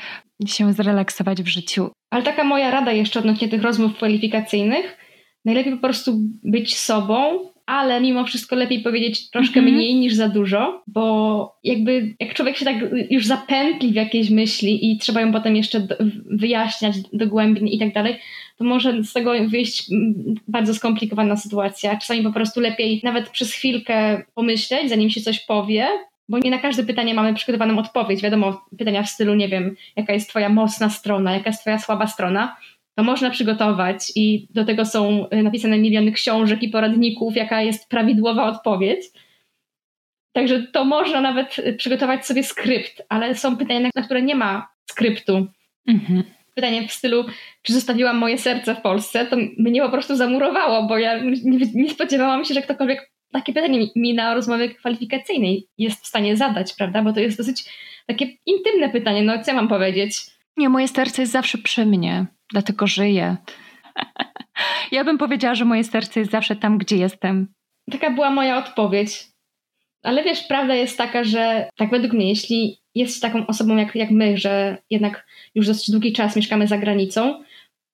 się 0.47 0.73
zrelaksować 0.73 1.43
w 1.43 1.47
życiu. 1.47 1.89
Ale 2.09 2.23
taka 2.23 2.43
moja 2.43 2.71
rada 2.71 2.91
jeszcze 2.91 3.19
odnośnie 3.19 3.47
tych 3.47 3.61
rozmów 3.63 3.95
kwalifikacyjnych, 3.95 4.97
najlepiej 5.45 5.73
po 5.73 5.79
prostu 5.79 6.19
być 6.43 6.77
sobą, 6.77 7.49
ale 7.65 8.01
mimo 8.01 8.25
wszystko 8.25 8.55
lepiej 8.55 8.79
powiedzieć 8.79 9.29
troszkę 9.29 9.59
Mhm. 9.59 9.75
mniej 9.75 9.95
niż 9.95 10.13
za 10.13 10.29
dużo, 10.29 10.83
bo 10.87 11.59
jakby 11.63 12.15
jak 12.19 12.33
człowiek 12.33 12.57
się 12.57 12.65
tak 12.65 12.75
już 13.09 13.25
zapętli 13.25 13.91
w 13.91 13.95
jakieś 13.95 14.29
myśli 14.29 14.91
i 14.91 14.97
trzeba 14.97 15.21
ją 15.21 15.31
potem 15.31 15.55
jeszcze 15.55 15.79
do, 15.79 15.95
wyjaśniać 16.25 16.95
dogłębnie 17.13 17.71
i 17.71 17.79
tak 17.79 17.93
dalej, 17.93 18.19
to 18.57 18.63
może 18.63 19.03
z 19.03 19.13
tego 19.13 19.31
wyjść 19.49 19.91
mm, 19.91 20.35
bardzo 20.47 20.73
skomplikowana 20.73 21.35
sytuacja. 21.37 21.97
Czasami 21.97 22.23
po 22.23 22.31
prostu 22.31 22.59
lepiej 22.59 23.01
nawet 23.03 23.29
przez 23.29 23.53
chwilkę 23.53 24.23
pomyśleć, 24.35 24.89
zanim 24.89 25.09
się 25.09 25.21
coś 25.21 25.39
powie, 25.39 25.87
bo 26.29 26.37
nie 26.39 26.51
na 26.51 26.57
każde 26.57 26.83
pytanie 26.83 27.13
mamy 27.13 27.33
przygotowaną 27.33 27.79
odpowiedź. 27.79 28.21
Wiadomo, 28.21 28.65
pytania 28.77 29.03
w 29.03 29.09
stylu, 29.09 29.35
nie 29.35 29.47
wiem, 29.49 29.75
jaka 29.95 30.13
jest 30.13 30.29
twoja 30.29 30.49
mocna 30.49 30.89
strona, 30.89 31.33
jaka 31.33 31.49
jest 31.49 31.61
twoja 31.61 31.79
słaba 31.79 32.07
strona, 32.07 32.57
to 32.97 33.03
można 33.03 33.29
przygotować 33.29 34.11
i 34.15 34.47
do 34.53 34.65
tego 34.65 34.85
są 34.85 35.27
y, 35.33 35.43
napisane 35.43 35.77
miliony 35.77 36.11
książek 36.11 36.63
i 36.63 36.69
poradników, 36.69 37.35
jaka 37.35 37.61
jest 37.61 37.89
prawidłowa 37.89 38.43
odpowiedź. 38.45 39.01
Także 40.33 40.63
to 40.63 40.85
można 40.85 41.21
nawet 41.21 41.59
y, 41.59 41.73
przygotować 41.73 42.25
sobie 42.25 42.43
skrypt, 42.43 43.01
ale 43.09 43.35
są 43.35 43.57
pytania, 43.57 43.79
na- 43.79 43.89
na 43.95 44.01
które 44.01 44.21
nie 44.21 44.35
ma 44.35 44.67
skryptu. 44.89 45.47
Mhm. 45.87 46.23
Pytanie 46.55 46.87
w 46.87 46.91
stylu, 46.91 47.25
czy 47.61 47.73
zostawiłam 47.73 48.17
moje 48.17 48.37
serce 48.37 48.75
w 48.75 48.81
Polsce, 48.81 49.25
to 49.25 49.37
mnie 49.57 49.81
po 49.81 49.89
prostu 49.89 50.15
zamurowało, 50.15 50.83
bo 50.87 50.97
ja 50.97 51.17
nie, 51.23 51.59
nie 51.75 51.89
spodziewałam 51.89 52.45
się, 52.45 52.53
że 52.53 52.61
ktokolwiek 52.61 53.11
takie 53.31 53.53
pytanie 53.53 53.79
mi- 53.79 53.91
mi 53.95 54.13
na 54.13 54.33
rozmowie 54.33 54.69
kwalifikacyjnej 54.75 55.67
jest 55.77 56.03
w 56.03 56.07
stanie 56.07 56.37
zadać, 56.37 56.73
prawda? 56.73 57.03
Bo 57.03 57.13
to 57.13 57.19
jest 57.19 57.37
dosyć 57.37 57.63
takie 58.07 58.27
intymne 58.45 58.89
pytanie, 58.89 59.23
no 59.23 59.43
co 59.43 59.51
ja 59.51 59.55
mam 59.57 59.67
powiedzieć? 59.67 60.17
Nie, 60.57 60.69
moje 60.69 60.87
serce 60.87 61.21
jest 61.21 61.31
zawsze 61.31 61.57
przy 61.57 61.85
mnie, 61.85 62.25
dlatego 62.51 62.87
żyję. 62.87 63.37
Ja 64.91 65.03
bym 65.03 65.17
powiedziała, 65.17 65.55
że 65.55 65.65
moje 65.65 65.83
serce 65.83 66.19
jest 66.19 66.31
zawsze 66.31 66.55
tam, 66.55 66.77
gdzie 66.77 66.97
jestem. 66.97 67.47
Taka 67.91 68.09
była 68.11 68.29
moja 68.29 68.57
odpowiedź. 68.57 69.23
Ale 70.03 70.23
wiesz, 70.23 70.43
prawda 70.43 70.75
jest 70.75 70.97
taka, 70.97 71.23
że 71.23 71.69
tak 71.77 71.89
według 71.91 72.13
mnie, 72.13 72.29
jeśli 72.29 72.77
jest 72.95 73.21
taką 73.21 73.47
osobą 73.47 73.77
jak, 73.77 73.95
jak 73.95 74.11
my, 74.11 74.37
że 74.37 74.77
jednak 74.89 75.27
już 75.55 75.67
dosyć 75.67 75.91
długi 75.91 76.13
czas 76.13 76.35
mieszkamy 76.35 76.67
za 76.67 76.77
granicą, 76.77 77.43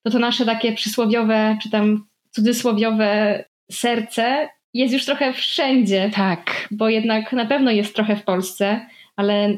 to 0.06 0.12
to 0.12 0.20
nasze 0.20 0.46
takie 0.46 0.72
przysłowiowe, 0.74 1.58
czy 1.64 1.70
tam 1.70 2.08
cudzysłowiowe 2.32 3.44
serce 3.72 4.50
jest 4.74 4.94
już 4.94 5.06
trochę 5.06 5.34
wszędzie, 5.34 6.12
Tak. 6.14 6.68
bo 6.72 6.90
jednak 6.90 7.34
na 7.34 7.46
pewno 7.46 7.72
jest 7.72 7.96
trochę 7.96 8.16
w 8.16 8.24
Polsce, 8.24 8.88
ale 9.16 9.58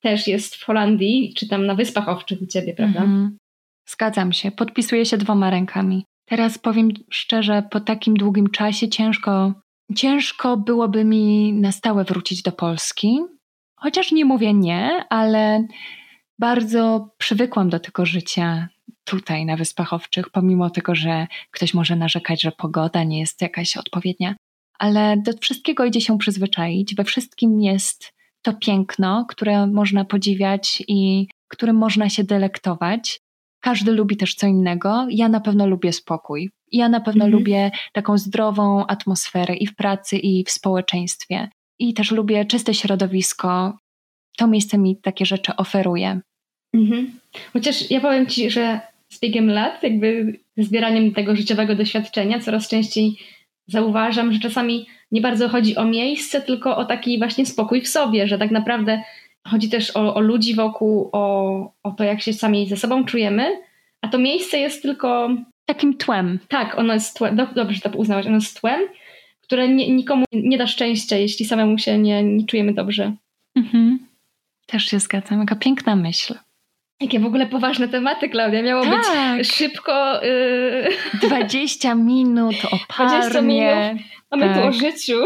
też 0.00 0.26
jest 0.26 0.56
w 0.56 0.64
Holandii, 0.64 1.34
czy 1.36 1.48
tam 1.48 1.66
na 1.66 1.74
Wyspach 1.74 2.08
Owczych 2.08 2.42
u 2.42 2.46
ciebie, 2.46 2.74
prawda? 2.74 3.00
Mhm. 3.00 3.38
Zgadzam 3.88 4.32
się, 4.32 4.50
podpisuję 4.50 5.06
się 5.06 5.16
dwoma 5.16 5.50
rękami. 5.50 6.04
Teraz 6.24 6.58
powiem 6.58 6.88
szczerze, 7.10 7.62
po 7.70 7.80
takim 7.80 8.14
długim 8.14 8.50
czasie 8.50 8.88
ciężko, 8.88 9.52
ciężko 9.96 10.56
byłoby 10.56 11.04
mi 11.04 11.52
na 11.52 11.72
stałe 11.72 12.04
wrócić 12.04 12.42
do 12.42 12.52
Polski. 12.52 13.18
Chociaż 13.76 14.12
nie 14.12 14.24
mówię 14.24 14.54
nie, 14.54 15.04
ale 15.08 15.66
bardzo 16.38 17.08
przywykłam 17.18 17.70
do 17.70 17.80
tego 17.80 18.06
życia 18.06 18.68
tutaj 19.04 19.46
na 19.46 19.56
Wyspach 19.56 19.92
Owczych, 19.92 20.30
pomimo 20.30 20.70
tego, 20.70 20.94
że 20.94 21.26
ktoś 21.50 21.74
może 21.74 21.96
narzekać, 21.96 22.42
że 22.42 22.52
pogoda 22.52 23.04
nie 23.04 23.20
jest 23.20 23.42
jakaś 23.42 23.76
odpowiednia. 23.76 24.34
Ale 24.80 25.16
do 25.16 25.32
wszystkiego 25.40 25.84
idzie 25.84 26.00
się 26.00 26.18
przyzwyczaić. 26.18 26.94
We 26.94 27.04
wszystkim 27.04 27.60
jest 27.60 28.12
to 28.42 28.52
piękno, 28.52 29.26
które 29.28 29.66
można 29.66 30.04
podziwiać 30.04 30.82
i 30.88 31.28
którym 31.48 31.76
można 31.76 32.08
się 32.08 32.24
delektować. 32.24 33.20
Każdy 33.60 33.92
lubi 33.92 34.16
też 34.16 34.34
co 34.34 34.46
innego. 34.46 35.06
Ja 35.10 35.28
na 35.28 35.40
pewno 35.40 35.66
lubię 35.66 35.92
spokój. 35.92 36.50
Ja 36.72 36.88
na 36.88 37.00
pewno 37.00 37.24
Mhm. 37.24 37.32
lubię 37.32 37.70
taką 37.92 38.18
zdrową 38.18 38.86
atmosferę 38.86 39.56
i 39.56 39.66
w 39.66 39.74
pracy, 39.74 40.18
i 40.18 40.44
w 40.44 40.50
społeczeństwie. 40.50 41.48
I 41.78 41.94
też 41.94 42.10
lubię 42.10 42.44
czyste 42.44 42.74
środowisko. 42.74 43.78
To 44.36 44.46
miejsce 44.46 44.78
mi 44.78 44.96
takie 44.96 45.26
rzeczy 45.26 45.56
oferuje. 45.56 46.20
Mhm. 46.74 47.18
Chociaż 47.52 47.90
ja 47.90 48.00
powiem 48.00 48.26
Ci, 48.26 48.50
że 48.50 48.80
z 49.08 49.20
biegiem 49.20 49.50
lat, 49.50 49.82
jakby 49.82 50.38
zbieraniem 50.56 51.14
tego 51.14 51.36
życiowego 51.36 51.74
doświadczenia, 51.74 52.40
coraz 52.40 52.68
częściej 52.68 53.16
zauważam, 53.70 54.32
że 54.32 54.38
czasami 54.38 54.86
nie 55.12 55.20
bardzo 55.20 55.48
chodzi 55.48 55.76
o 55.76 55.84
miejsce, 55.84 56.40
tylko 56.40 56.76
o 56.76 56.84
taki 56.84 57.18
właśnie 57.18 57.46
spokój 57.46 57.80
w 57.82 57.88
sobie, 57.88 58.26
że 58.28 58.38
tak 58.38 58.50
naprawdę 58.50 59.02
chodzi 59.48 59.68
też 59.68 59.96
o, 59.96 60.14
o 60.14 60.20
ludzi 60.20 60.54
wokół, 60.54 61.08
o, 61.12 61.72
o 61.82 61.90
to, 61.90 62.04
jak 62.04 62.20
się 62.22 62.32
sami 62.32 62.68
ze 62.68 62.76
sobą 62.76 63.04
czujemy, 63.04 63.60
a 64.00 64.08
to 64.08 64.18
miejsce 64.18 64.58
jest 64.58 64.82
tylko, 64.82 65.30
Takim 65.66 65.96
tłem. 65.96 66.38
tak, 66.48 66.78
ono 66.78 66.94
jest 66.94 67.18
tłem, 67.18 67.36
do, 67.36 67.46
dobrze 67.46 67.74
że 67.74 67.80
to 67.80 67.98
uznałaś, 67.98 68.26
ono 68.26 68.34
jest 68.34 68.60
tłem, 68.60 68.80
które 69.40 69.68
nie, 69.68 69.90
nikomu 69.90 70.24
nie 70.32 70.58
da 70.58 70.66
szczęścia, 70.66 71.16
jeśli 71.16 71.46
samemu 71.46 71.78
się 71.78 71.98
nie, 71.98 72.22
nie 72.22 72.46
czujemy 72.46 72.74
dobrze. 72.74 73.12
Mhm. 73.56 73.98
Też 74.66 74.84
się 74.84 75.00
zgadzam. 75.00 75.40
Jaka 75.40 75.56
piękna 75.56 75.96
myśl. 75.96 76.34
Jakie 77.00 77.20
w 77.20 77.24
ogóle 77.26 77.46
poważne 77.46 77.88
tematy, 77.88 78.28
Klaudia. 78.28 78.62
Miało 78.62 78.82
być 78.84 79.06
Tak. 79.06 79.44
szybko. 79.44 80.20
Yy, 80.22 80.88
20 81.28 81.94
minut, 81.94 82.54
20 82.88 83.26
oparnie. 83.28 83.96
mamy 84.30 84.48
tu 84.48 84.54
Tak. 84.54 84.64
o 84.64 84.72
życiu. 84.72 85.18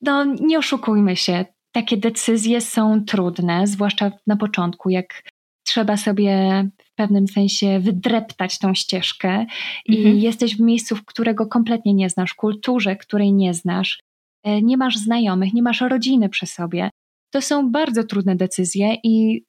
No, 0.00 0.24
nie 0.24 0.58
oszukujmy 0.58 1.16
się. 1.16 1.44
Takie 1.72 1.96
decyzje 1.96 2.60
są 2.60 3.04
trudne, 3.04 3.66
zwłaszcza 3.66 4.12
na 4.26 4.36
początku, 4.36 4.90
jak 4.90 5.22
trzeba 5.66 5.96
sobie 5.96 6.64
w 6.84 6.94
pewnym 6.94 7.28
sensie 7.28 7.80
wydreptać 7.80 8.58
tą 8.58 8.74
ścieżkę 8.74 9.46
i 9.86 9.96
Mhm. 9.98 10.18
jesteś 10.18 10.56
w 10.56 10.60
miejscu, 10.60 10.96
w 10.96 11.04
którego 11.04 11.46
kompletnie 11.46 11.94
nie 11.94 12.10
znasz, 12.10 12.34
kulturze, 12.34 12.96
której 12.96 13.32
nie 13.32 13.54
znasz, 13.54 14.00
e, 14.44 14.62
nie 14.62 14.76
masz 14.76 14.96
znajomych, 14.96 15.52
nie 15.54 15.62
masz 15.62 15.80
rodziny 15.80 16.28
przy 16.28 16.46
sobie. 16.46 16.90
To 17.32 17.40
są 17.40 17.70
bardzo 17.70 18.04
trudne 18.04 18.36
decyzje 18.36 18.96
i 19.04 19.42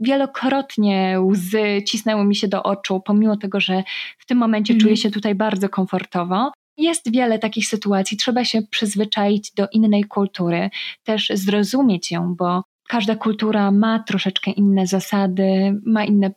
wielokrotnie 0.00 1.20
łzy 1.20 1.82
cisnęły 1.86 2.24
mi 2.24 2.36
się 2.36 2.48
do 2.48 2.62
oczu, 2.62 3.00
pomimo 3.00 3.36
tego, 3.36 3.60
że 3.60 3.82
w 4.18 4.26
tym 4.26 4.38
momencie 4.38 4.72
Mhm. 4.74 4.80
czuję 4.82 4.96
się 4.96 5.10
tutaj 5.10 5.34
bardzo 5.34 5.68
komfortowo. 5.68 6.52
Jest 6.76 7.12
wiele 7.12 7.38
takich 7.38 7.66
sytuacji, 7.66 8.16
trzeba 8.16 8.44
się 8.44 8.62
przyzwyczaić 8.62 9.52
do 9.52 9.68
innej 9.72 10.04
kultury, 10.04 10.70
też 11.04 11.32
zrozumieć 11.34 12.10
ją, 12.10 12.34
bo 12.34 12.62
każda 12.88 13.16
kultura 13.16 13.70
ma 13.70 13.98
troszeczkę 13.98 14.50
inne 14.50 14.86
zasady, 14.86 15.80
ma 15.86 16.04
inne 16.04 16.30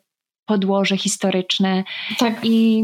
podłoże 0.45 0.97
historyczne 0.97 1.83
Tak. 2.19 2.33
i 2.43 2.83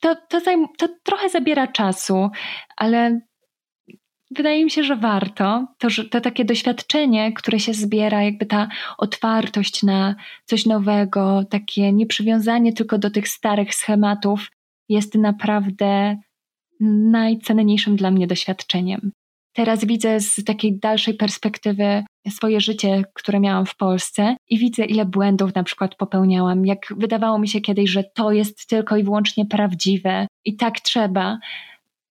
to, 0.00 0.16
to, 0.28 0.40
to 0.78 0.88
trochę 1.02 1.28
zabiera 1.30 1.66
czasu, 1.66 2.30
ale 2.76 3.20
wydaje 4.36 4.64
mi 4.64 4.70
się, 4.70 4.84
że 4.84 4.96
warto. 4.96 5.66
To, 5.78 5.90
że 5.90 6.04
to 6.04 6.20
takie 6.20 6.44
doświadczenie, 6.44 7.32
które 7.32 7.60
się 7.60 7.74
zbiera, 7.74 8.22
jakby 8.22 8.46
ta 8.46 8.68
otwartość 8.98 9.82
na 9.82 10.14
coś 10.44 10.66
nowego, 10.66 11.44
takie 11.50 11.92
nieprzywiązanie 11.92 12.72
tylko 12.72 12.98
do 12.98 13.10
tych 13.10 13.28
starych 13.28 13.74
schematów, 13.74 14.50
jest 14.88 15.14
naprawdę 15.14 16.16
najcenniejszym 17.10 17.96
dla 17.96 18.10
mnie 18.10 18.26
doświadczeniem. 18.26 19.12
Teraz 19.54 19.84
widzę 19.84 20.20
z 20.20 20.44
takiej 20.44 20.78
dalszej 20.78 21.14
perspektywy 21.14 22.04
swoje 22.28 22.60
życie, 22.60 23.02
które 23.14 23.40
miałam 23.40 23.66
w 23.66 23.76
Polsce 23.76 24.36
i 24.50 24.58
widzę, 24.58 24.84
ile 24.84 25.04
błędów 25.04 25.54
na 25.54 25.62
przykład 25.62 25.94
popełniałam. 25.94 26.66
Jak 26.66 26.94
wydawało 26.96 27.38
mi 27.38 27.48
się 27.48 27.60
kiedyś, 27.60 27.90
że 27.90 28.04
to 28.14 28.32
jest 28.32 28.66
tylko 28.66 28.96
i 28.96 29.04
wyłącznie 29.04 29.46
prawdziwe 29.46 30.26
i 30.44 30.56
tak 30.56 30.80
trzeba. 30.80 31.38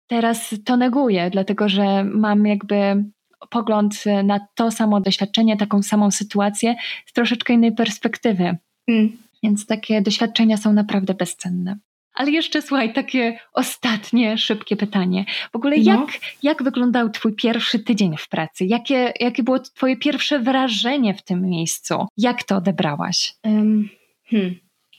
Teraz 0.08 0.56
to 0.66 0.78
neguję, 0.78 1.30
dlatego 1.30 1.70
że 1.70 2.04
mam 2.04 2.46
jakby 2.46 3.04
pogląd 3.50 4.04
na 4.24 4.48
to 4.56 4.72
samo 4.72 5.02
doświadczenie, 5.02 5.58
taką 5.58 5.84
samą 5.84 6.12
sytuację 6.12 6.76
z 7.06 7.14
troszeczkę 7.14 7.54
innej 7.54 7.72
perspektywy. 7.72 8.58
Mm. 8.88 9.18
Więc 9.44 9.66
takie 9.66 10.02
doświadczenia 10.02 10.58
są 10.58 10.74
naprawdę 10.74 11.14
bezcenne. 11.14 11.78
Ale 12.14 12.32
jeszcze 12.32 12.62
słuchaj, 12.62 12.94
takie 12.94 13.40
ostatnie, 13.54 14.38
szybkie 14.38 14.76
pytanie. 14.76 15.26
W 15.52 15.56
ogóle 15.56 15.78
no. 15.78 15.84
jak, 15.84 16.10
jak 16.44 16.64
wyglądał 16.64 17.10
Twój 17.10 17.36
pierwszy 17.36 17.80
tydzień 17.80 18.18
w 18.18 18.30
pracy? 18.30 18.66
Jakie, 18.66 19.14
jakie 19.20 19.44
było 19.44 19.60
Twoje 19.60 19.98
pierwsze 19.98 20.40
wrażenie 20.40 21.14
w 21.14 21.24
tym 21.24 21.42
miejscu? 21.50 22.06
Jak 22.18 22.44
to 22.44 22.56
odebrałaś? 22.58 23.34
Um, 23.44 23.90
hmm. 24.26 24.56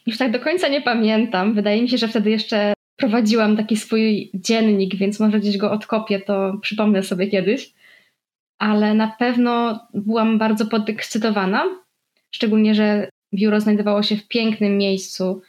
Już 0.07 0.19
tak 0.19 0.33
do 0.33 0.41
końca 0.41 0.69
nie 0.69 0.83
pamiętam. 0.83 1.55
Wydaje 1.55 1.83
mi 1.83 1.89
się, 1.89 1.99
że 1.99 2.09
wtedy 2.09 2.31
jeszcze 2.31 2.74
prowadziłam 2.97 3.57
taki 3.57 3.77
swój 3.77 4.31
dziennik, 4.35 4.97
więc 4.97 5.21
może 5.21 5.41
gdzieś 5.41 5.59
go 5.59 5.73
odkopię, 5.73 6.21
to 6.21 6.59
przypomnę 6.63 7.03
sobie 7.03 7.27
kiedyś. 7.27 7.75
Ale 8.59 8.95
na 8.95 9.09
pewno 9.19 9.81
byłam 9.95 10.39
bardzo 10.39 10.67
podekscytowana, 10.67 11.65
szczególnie, 12.35 12.75
że 12.75 13.09
biuro 13.35 13.61
znajdowało 13.61 14.03
się 14.03 14.17
w 14.17 14.29
pięknym 14.29 14.79
miejscu, 14.79 15.43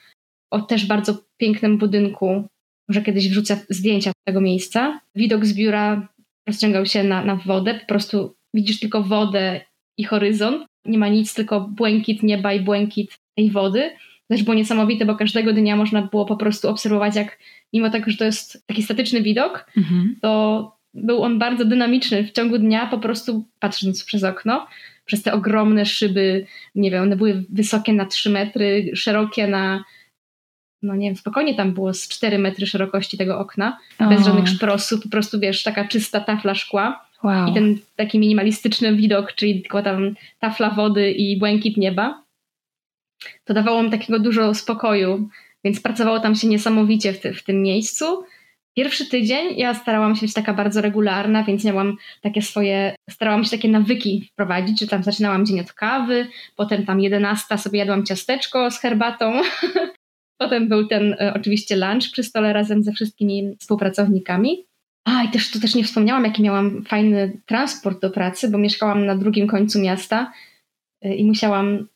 o 0.52 0.62
też 0.62 0.86
bardzo 0.86 1.18
pięknym 1.38 1.78
budynku. 1.78 2.48
Może 2.90 3.02
kiedyś 3.02 3.30
wrzucę 3.30 3.66
zdjęcia 3.70 4.12
tego 4.28 4.42
miejsca. 4.42 5.00
Widok 5.16 5.46
z 5.46 5.54
biura 5.54 6.08
rozciągał 6.48 6.86
się 6.86 7.04
na, 7.04 7.26
na 7.26 7.36
wodę, 7.36 7.80
po 7.80 7.86
prostu 7.86 8.36
widzisz 8.54 8.80
tylko 8.80 9.04
wodę 9.04 9.62
i 9.98 10.04
horyzont. 10.04 10.66
Nie 10.86 10.98
ma 10.98 11.08
nic, 11.08 11.34
tylko 11.34 11.62
błękit 11.62 12.24
nieba 12.24 12.54
i 12.54 12.60
błękit 12.60 13.16
tej 13.38 13.52
wody 13.52 13.92
też 14.28 14.44
było 14.44 14.56
niesamowite, 14.56 15.06
bo 15.06 15.16
każdego 15.16 15.54
dnia 15.54 15.76
można 15.76 16.02
było 16.02 16.26
po 16.26 16.38
prostu 16.38 16.70
obserwować, 16.70 17.16
jak 17.16 17.40
mimo 17.74 17.90
tego, 17.90 18.12
że 18.12 18.18
to 18.18 18.26
jest 18.26 18.68
taki 18.68 18.84
statyczny 18.84 19.22
widok, 19.22 19.72
mhm. 19.78 20.16
to 20.22 20.72
był 20.94 21.24
on 21.24 21.40
bardzo 21.40 21.66
dynamiczny 21.66 22.24
w 22.24 22.32
ciągu 22.32 22.58
dnia, 22.58 22.88
po 22.88 22.98
prostu 22.98 23.46
patrząc 23.60 24.04
przez 24.04 24.24
okno, 24.24 24.68
przez 25.06 25.24
te 25.24 25.34
ogromne 25.34 25.86
szyby, 25.86 26.46
nie 26.76 26.92
wiem, 26.92 27.04
one 27.04 27.16
były 27.16 27.44
wysokie 27.50 27.94
na 27.94 28.06
3 28.06 28.30
metry, 28.30 28.92
szerokie 28.94 29.48
na, 29.48 29.84
no 30.82 30.96
nie 30.96 31.08
wiem, 31.08 31.16
spokojnie 31.16 31.56
tam 31.56 31.74
było 31.74 31.94
z 31.94 32.08
4 32.08 32.40
metry 32.40 32.68
szerokości 32.68 33.18
tego 33.18 33.40
okna, 33.40 33.78
o. 34.00 34.10
bez 34.10 34.26
żadnych 34.26 34.50
szprosów, 34.50 35.04
po 35.04 35.10
prostu 35.10 35.40
wiesz, 35.40 35.64
taka 35.64 35.88
czysta 35.88 36.20
tafla 36.20 36.56
szkła. 36.56 37.06
Wow. 37.24 37.50
I 37.50 37.54
ten 37.54 37.78
taki 37.96 38.20
minimalistyczny 38.20 38.96
widok, 38.96 39.34
czyli 39.34 39.62
tylko 39.62 39.84
tam 39.84 40.16
tafla 40.40 40.70
wody 40.70 41.12
i 41.12 41.40
błękit 41.40 41.78
nieba 41.78 42.25
to 43.44 43.54
dawało 43.54 43.84
mi 43.84 43.92
takiego 43.92 44.20
dużo 44.20 44.54
spokoju, 44.54 45.30
więc 45.64 45.82
pracowało 45.82 46.20
tam 46.20 46.36
się 46.36 46.48
niesamowicie 46.48 47.14
w, 47.14 47.20
ty, 47.20 47.34
w 47.34 47.44
tym 47.44 47.62
miejscu. 47.62 48.24
Pierwszy 48.78 49.06
tydzień 49.06 49.58
ja 49.58 49.74
starałam 49.74 50.16
się 50.16 50.22
być 50.22 50.34
taka 50.34 50.54
bardzo 50.54 50.82
regularna, 50.82 51.44
więc 51.44 51.64
miałam 51.64 51.98
takie 52.22 52.42
swoje, 52.42 52.96
starałam 53.10 53.44
się 53.44 53.52
takie 53.52 53.70
nawyki 53.70 54.30
wprowadzić, 54.32 54.80
że 54.80 54.88
tam 54.88 55.04
zaczynałam 55.04 55.46
dzień 55.46 55.60
od 55.60 55.74
kawy, 55.74 56.28
potem 56.56 56.86
tam 56.86 57.00
11 57.00 57.58
sobie 57.58 57.80
jadłam 57.80 58.06
ciasteczko 58.06 58.72
z 58.72 58.80
herbatą, 58.80 59.42
potem 60.42 60.70
był 60.70 60.88
ten 60.88 61.16
e, 61.20 61.34
oczywiście 61.36 61.76
lunch 61.76 62.12
przy 62.12 62.24
stole 62.24 62.54
razem 62.54 62.84
ze 62.84 62.92
wszystkimi 62.92 63.56
współpracownikami. 63.60 64.66
A 65.08 65.24
i 65.24 65.30
też 65.30 65.52
tu 65.52 65.60
też 65.60 65.76
nie 65.76 65.84
wspomniałam, 65.84 66.26
jaki 66.26 66.44
miałam 66.44 66.84
fajny 66.84 67.42
transport 67.46 68.02
do 68.02 68.10
pracy, 68.10 68.50
bo 68.50 68.58
mieszkałam 68.58 69.06
na 69.06 69.16
drugim 69.16 69.48
końcu 69.48 69.80
miasta 69.80 70.32
e, 71.02 71.16
i 71.16 71.26
musiałam 71.26 71.88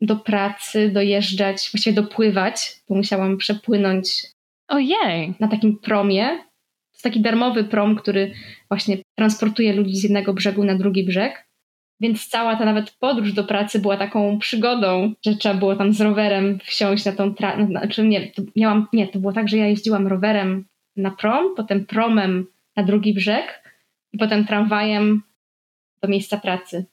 do 0.00 0.16
pracy 0.16 0.90
dojeżdżać, 0.90 1.68
właściwie 1.72 1.96
dopływać, 1.96 2.76
bo 2.88 2.94
musiałam 2.94 3.36
przepłynąć 3.36 4.26
Ojej. 4.68 5.34
na 5.40 5.48
takim 5.48 5.78
promie. 5.78 6.26
To 6.26 6.92
jest 6.92 7.02
taki 7.02 7.20
darmowy 7.20 7.64
prom, 7.64 7.96
który 7.96 8.32
właśnie 8.68 8.98
transportuje 9.18 9.72
ludzi 9.72 9.96
z 9.96 10.02
jednego 10.02 10.34
brzegu 10.34 10.64
na 10.64 10.74
drugi 10.74 11.04
brzeg. 11.04 11.46
Więc 12.00 12.28
cała 12.28 12.56
ta 12.56 12.64
nawet 12.64 12.90
podróż 12.90 13.32
do 13.32 13.44
pracy 13.44 13.78
była 13.78 13.96
taką 13.96 14.38
przygodą, 14.38 15.12
że 15.24 15.36
trzeba 15.36 15.54
było 15.54 15.76
tam 15.76 15.92
z 15.92 16.00
rowerem 16.00 16.58
wsiąść 16.64 17.04
na 17.04 17.12
tą 17.12 17.34
trasę. 17.34 17.66
Znaczy 17.66 18.04
nie, 18.04 18.30
to 18.32 18.42
miałam, 18.56 18.86
nie, 18.92 19.08
to 19.08 19.18
było 19.18 19.32
tak, 19.32 19.48
że 19.48 19.56
ja 19.56 19.66
jeździłam 19.66 20.06
rowerem 20.06 20.64
na 20.96 21.10
prom, 21.10 21.54
potem 21.56 21.86
promem 21.86 22.46
na 22.76 22.82
drugi 22.82 23.14
brzeg 23.14 23.62
i 24.12 24.18
potem 24.18 24.46
tramwajem 24.46 25.22
do 26.02 26.08
miejsca 26.08 26.36
pracy. 26.36 26.86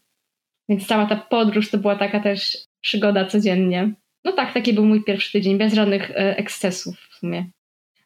Więc 0.69 0.87
cała 0.87 1.05
ta 1.05 1.15
podróż 1.15 1.71
to 1.71 1.77
była 1.77 1.95
taka 1.95 2.19
też 2.19 2.57
przygoda 2.83 3.25
codziennie. 3.25 3.93
No 4.25 4.31
tak, 4.31 4.53
taki 4.53 4.73
był 4.73 4.85
mój 4.85 5.03
pierwszy 5.03 5.31
tydzień, 5.31 5.57
bez 5.57 5.73
żadnych 5.73 6.11
e, 6.11 6.37
ekscesów 6.37 6.95
w 7.11 7.15
sumie. 7.15 7.45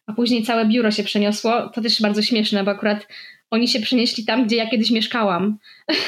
A 0.06 0.12
później 0.12 0.42
całe 0.42 0.66
biuro 0.66 0.90
się 0.90 1.04
przeniosło. 1.04 1.68
To 1.68 1.80
też 1.80 2.02
bardzo 2.02 2.22
śmieszne, 2.22 2.64
bo 2.64 2.70
akurat 2.70 3.06
oni 3.50 3.68
się 3.68 3.80
przenieśli 3.80 4.24
tam, 4.24 4.46
gdzie 4.46 4.56
ja 4.56 4.70
kiedyś 4.70 4.90
mieszkałam. 4.90 5.58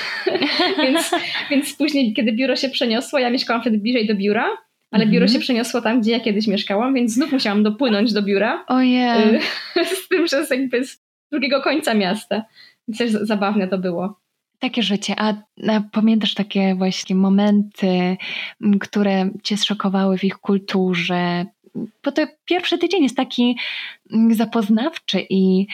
więc, 0.84 1.10
więc 1.50 1.74
później, 1.76 2.14
kiedy 2.14 2.32
biuro 2.32 2.56
się 2.56 2.68
przeniosło, 2.68 3.18
ja 3.18 3.30
mieszkałam 3.30 3.62
wtedy 3.62 3.78
bliżej 3.78 4.06
do 4.06 4.14
biura, 4.14 4.48
ale 4.90 5.06
biuro 5.06 5.24
mhm. 5.24 5.32
się 5.32 5.38
przeniosło 5.38 5.80
tam, 5.80 6.00
gdzie 6.00 6.12
ja 6.12 6.20
kiedyś 6.20 6.46
mieszkałam, 6.46 6.94
więc 6.94 7.12
znów 7.12 7.32
musiałam 7.32 7.62
dopłynąć 7.62 8.12
do 8.12 8.22
biura. 8.22 8.64
Ojej. 8.68 9.40
z 10.04 10.08
tym, 10.08 10.26
że 10.26 10.46
z 10.46 10.50
jakby 10.50 10.84
z 10.84 11.02
drugiego 11.32 11.62
końca 11.62 11.94
miasta. 11.94 12.44
Więc 12.88 12.98
też 12.98 13.10
zabawne 13.10 13.68
to 13.68 13.78
było. 13.78 14.20
Takie 14.60 14.82
życie. 14.82 15.14
A, 15.18 15.34
a, 15.68 15.80
pamiętasz 15.92 16.34
takie 16.34 16.74
właśnie 16.74 17.16
momenty, 17.16 18.16
które 18.80 19.30
cię 19.42 19.56
zszokowały 19.56 20.18
w 20.18 20.24
ich 20.24 20.38
kulturze? 20.38 21.46
Bo 22.04 22.12
to 22.12 22.26
pierwszy 22.44 22.78
tydzień 22.78 23.02
jest 23.02 23.16
taki 23.16 23.56
zapoznawczy 24.30 25.26
i 25.30 25.66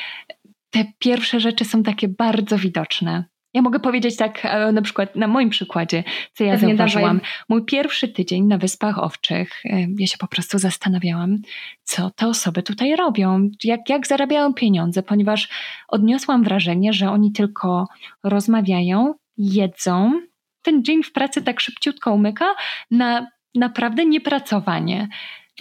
te 0.70 0.84
pierwsze 0.98 1.40
rzeczy 1.40 1.64
są 1.64 1.82
takie 1.82 2.08
bardzo 2.08 2.58
widoczne. 2.58 3.24
Ja 3.56 3.62
mogę 3.62 3.80
powiedzieć 3.80 4.16
tak 4.16 4.40
e, 4.44 4.72
na 4.72 4.82
przykład 4.82 5.16
na 5.16 5.26
moim 5.26 5.50
przykładzie, 5.50 6.04
co 6.32 6.44
ja 6.44 6.52
Pewnie 6.52 6.68
zauważyłam. 6.68 7.16
Dawaj. 7.16 7.30
Mój 7.48 7.64
pierwszy 7.64 8.08
tydzień 8.08 8.44
na 8.44 8.58
Wyspach 8.58 8.98
Owczych, 8.98 9.50
e, 9.64 9.86
ja 9.98 10.06
się 10.06 10.18
po 10.18 10.26
prostu 10.26 10.58
zastanawiałam, 10.58 11.38
co 11.84 12.10
te 12.10 12.28
osoby 12.28 12.62
tutaj 12.62 12.96
robią, 12.96 13.50
jak, 13.64 13.88
jak 13.88 14.06
zarabiają 14.06 14.54
pieniądze, 14.54 15.02
ponieważ 15.02 15.48
odniosłam 15.88 16.44
wrażenie, 16.44 16.92
że 16.92 17.10
oni 17.10 17.32
tylko 17.32 17.88
rozmawiają, 18.22 19.14
jedzą. 19.38 20.20
Ten 20.62 20.84
dzień 20.84 21.02
w 21.02 21.12
pracy 21.12 21.42
tak 21.42 21.60
szybciutko 21.60 22.12
umyka 22.12 22.46
na 22.90 23.26
naprawdę 23.54 24.06
niepracowanie. 24.06 25.08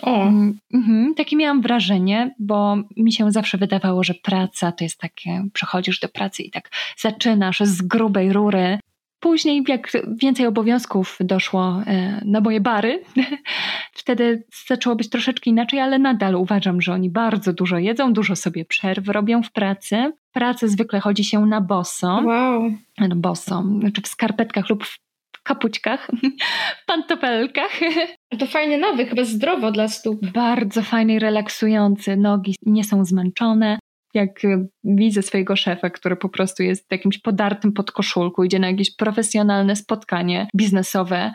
O. 0.01 0.21
Mm, 0.21 0.59
mhm, 0.73 1.13
takie 1.15 1.35
miałam 1.35 1.61
wrażenie, 1.61 2.35
bo 2.39 2.77
mi 2.97 3.13
się 3.13 3.31
zawsze 3.31 3.57
wydawało, 3.57 4.03
że 4.03 4.13
praca 4.13 4.71
to 4.71 4.83
jest 4.83 4.99
takie, 4.99 5.45
przychodzisz 5.53 5.99
do 5.99 6.09
pracy 6.09 6.43
i 6.43 6.51
tak 6.51 6.69
zaczynasz 6.97 7.59
z 7.59 7.81
grubej 7.81 8.33
rury. 8.33 8.79
Później, 9.19 9.63
jak 9.67 9.91
więcej 10.21 10.45
obowiązków 10.47 11.17
doszło 11.19 11.81
e, 11.87 12.21
na 12.25 12.41
moje 12.41 12.61
bary, 12.61 13.03
wtedy 13.93 14.43
zaczęło 14.67 14.95
być 14.95 15.09
troszeczkę 15.09 15.49
inaczej, 15.49 15.79
ale 15.79 15.99
nadal 15.99 16.35
uważam, 16.35 16.81
że 16.81 16.93
oni 16.93 17.09
bardzo 17.09 17.53
dużo 17.53 17.77
jedzą, 17.77 18.13
dużo 18.13 18.35
sobie 18.35 18.65
przerw 18.65 19.07
robią 19.07 19.43
w 19.43 19.51
pracy. 19.51 20.11
Pracę 20.31 20.67
zwykle 20.67 20.99
chodzi 20.99 21.23
się 21.23 21.45
na 21.45 21.61
boso. 21.61 22.21
Wow. 22.25 22.71
Boso, 23.15 23.63
znaczy 23.79 24.01
w 24.01 24.07
skarpetkach 24.07 24.69
lub 24.69 24.85
w 24.85 24.97
kapućkach, 25.43 26.11
w 26.83 26.85
pantofelkach. 26.85 27.71
To 28.39 28.47
fajny 28.47 28.77
nawyk, 28.77 29.09
chyba 29.09 29.23
zdrowo 29.23 29.71
dla 29.71 29.87
stóp. 29.87 30.25
Bardzo 30.25 30.81
fajny 30.81 31.13
i 31.13 31.19
relaksujący. 31.19 32.17
Nogi 32.17 32.55
nie 32.65 32.83
są 32.83 33.05
zmęczone. 33.05 33.79
Jak 34.13 34.45
y, 34.45 34.67
widzę 34.83 35.21
swojego 35.21 35.55
szefa, 35.55 35.89
który 35.89 36.15
po 36.15 36.29
prostu 36.29 36.63
jest 36.63 36.91
jakimś 36.91 37.17
podartym 37.17 37.73
podkoszulku, 37.73 38.43
idzie 38.43 38.59
na 38.59 38.69
jakieś 38.69 38.95
profesjonalne 38.95 39.75
spotkanie 39.75 40.47
biznesowe 40.55 41.33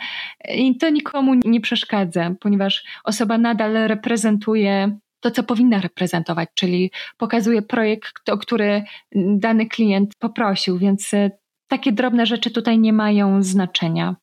i 0.55 0.77
to 0.77 0.91
nikomu 0.91 1.35
nie 1.45 1.61
przeszkadza, 1.61 2.35
ponieważ 2.41 2.85
osoba 3.05 3.39
nadal 3.39 3.73
reprezentuje 3.73 4.99
to, 5.21 5.31
co 5.31 5.43
powinna 5.43 5.81
reprezentować, 5.81 6.49
czyli 6.55 6.91
pokazuje 7.19 7.63
projekt, 7.63 8.29
o 8.29 8.39
który 8.39 8.85
dany 9.15 9.67
klient 9.67 10.13
poprosił, 10.19 10.79
więc 10.79 11.15
y, 11.15 11.31
takie 11.69 11.93
drobne 11.93 12.27
rzeczy 12.27 12.51
tutaj 12.51 12.79
nie 12.79 12.93
mają 12.93 13.43
znaczenia, 13.43 14.17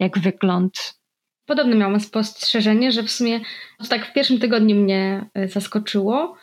jak 0.00 0.18
wygląd. 0.18 1.01
Podobne 1.52 1.76
miałam 1.76 2.00
spostrzeżenie, 2.00 2.92
że 2.92 3.02
w 3.02 3.10
sumie 3.10 3.40
to 3.78 3.86
tak 3.88 4.06
w 4.06 4.12
pierwszym 4.12 4.38
tygodniu 4.38 4.76
mnie 4.76 5.30
e, 5.34 5.48
zaskoczyło. 5.48 6.36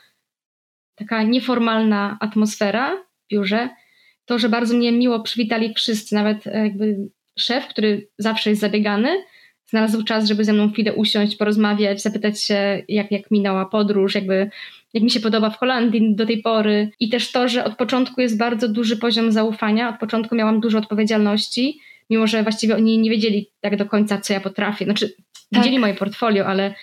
Taka 0.95 1.23
nieformalna 1.23 2.17
atmosfera 2.19 2.95
w 2.95 3.31
biurze. 3.31 3.69
To, 4.25 4.39
że 4.39 4.49
bardzo 4.49 4.77
mnie 4.77 4.91
miło 4.91 5.19
przywitali 5.19 5.73
wszyscy, 5.73 6.15
nawet 6.15 6.47
e, 6.47 6.63
jakby 6.63 7.09
szef, 7.39 7.67
który 7.67 8.09
zawsze 8.17 8.49
jest 8.49 8.61
zabiegany, 8.61 9.09
znalazł 9.65 10.03
czas, 10.03 10.27
żeby 10.27 10.43
ze 10.43 10.53
mną 10.53 10.71
chwilę 10.71 10.93
usiąść, 10.93 11.35
porozmawiać, 11.35 12.01
zapytać 12.01 12.43
się, 12.43 12.83
jak, 12.87 13.11
jak 13.11 13.31
minęła 13.31 13.65
podróż, 13.65 14.15
jakby 14.15 14.49
jak 14.93 15.03
mi 15.03 15.11
się 15.11 15.19
podoba 15.19 15.49
w 15.49 15.57
Holandii 15.57 16.15
do 16.15 16.25
tej 16.25 16.41
pory. 16.41 16.91
I 16.99 17.09
też 17.09 17.31
to, 17.31 17.47
że 17.47 17.65
od 17.65 17.75
początku 17.75 18.21
jest 18.21 18.37
bardzo 18.37 18.67
duży 18.67 18.97
poziom 18.97 19.31
zaufania. 19.31 19.89
Od 19.89 19.99
początku 19.99 20.35
miałam 20.35 20.59
dużo 20.59 20.77
odpowiedzialności, 20.77 21.79
mimo 22.09 22.27
że 22.27 22.43
właściwie 22.43 22.75
oni 22.75 22.97
nie 22.97 23.09
wiedzieli 23.09 23.51
tak 23.61 23.75
do 23.75 23.85
końca, 23.85 24.17
co 24.17 24.33
ja 24.33 24.39
potrafię. 24.39 24.85
Znaczy, 24.85 25.09
tak. 25.09 25.17
widzieli 25.51 25.79
moje 25.79 25.93
portfolio, 25.93 26.45
ale 26.45 26.75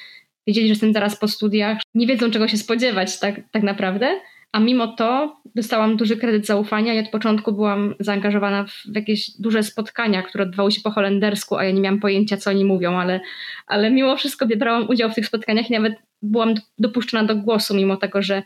wiedzieli, 0.47 0.67
że 0.67 0.73
jestem 0.73 0.93
zaraz 0.93 1.19
po 1.19 1.29
studiach. 1.29 1.79
Nie 1.95 2.07
wiedzą, 2.07 2.31
czego 2.31 2.49
się 2.49 2.57
spodziewać 2.57 3.21
tak, 3.21 3.41
tak 3.51 3.62
naprawdę. 3.62 4.21
a 4.53 4.61
mimo 4.61 4.89
to 4.89 5.37
dostałam 5.55 5.97
duży 5.97 6.17
kredyt 6.17 6.47
zaufania 6.47 6.95
i 6.95 6.99
od 6.99 7.09
początku 7.09 7.53
byłam 7.53 7.95
zaangażowana 8.01 8.65
w 8.65 8.95
jakieś 8.95 9.31
duże 9.31 9.62
spotkania, 9.62 10.23
które 10.23 10.45
odbywały 10.45 10.73
się 10.73 10.81
po 10.81 10.91
holendersku, 10.91 11.57
a 11.57 11.65
ja 11.65 11.71
nie 11.71 11.81
miałam 11.81 12.01
pojęcia, 12.01 12.37
co 12.37 12.51
oni 12.51 12.65
mówią, 12.65 12.93
ale, 12.93 13.21
ale 13.67 13.91
mimo 13.91 14.17
wszystko 14.17 14.47
brałam 14.47 14.89
udział 14.89 15.11
w 15.11 15.15
tych 15.15 15.27
spotkaniach 15.27 15.71
i 15.71 15.73
nawet 15.73 15.95
byłam 16.23 16.55
dopuszczona 16.79 17.25
do 17.25 17.37
głosu, 17.37 17.75
mimo 17.75 17.97
tego, 17.97 18.23
że, 18.23 18.43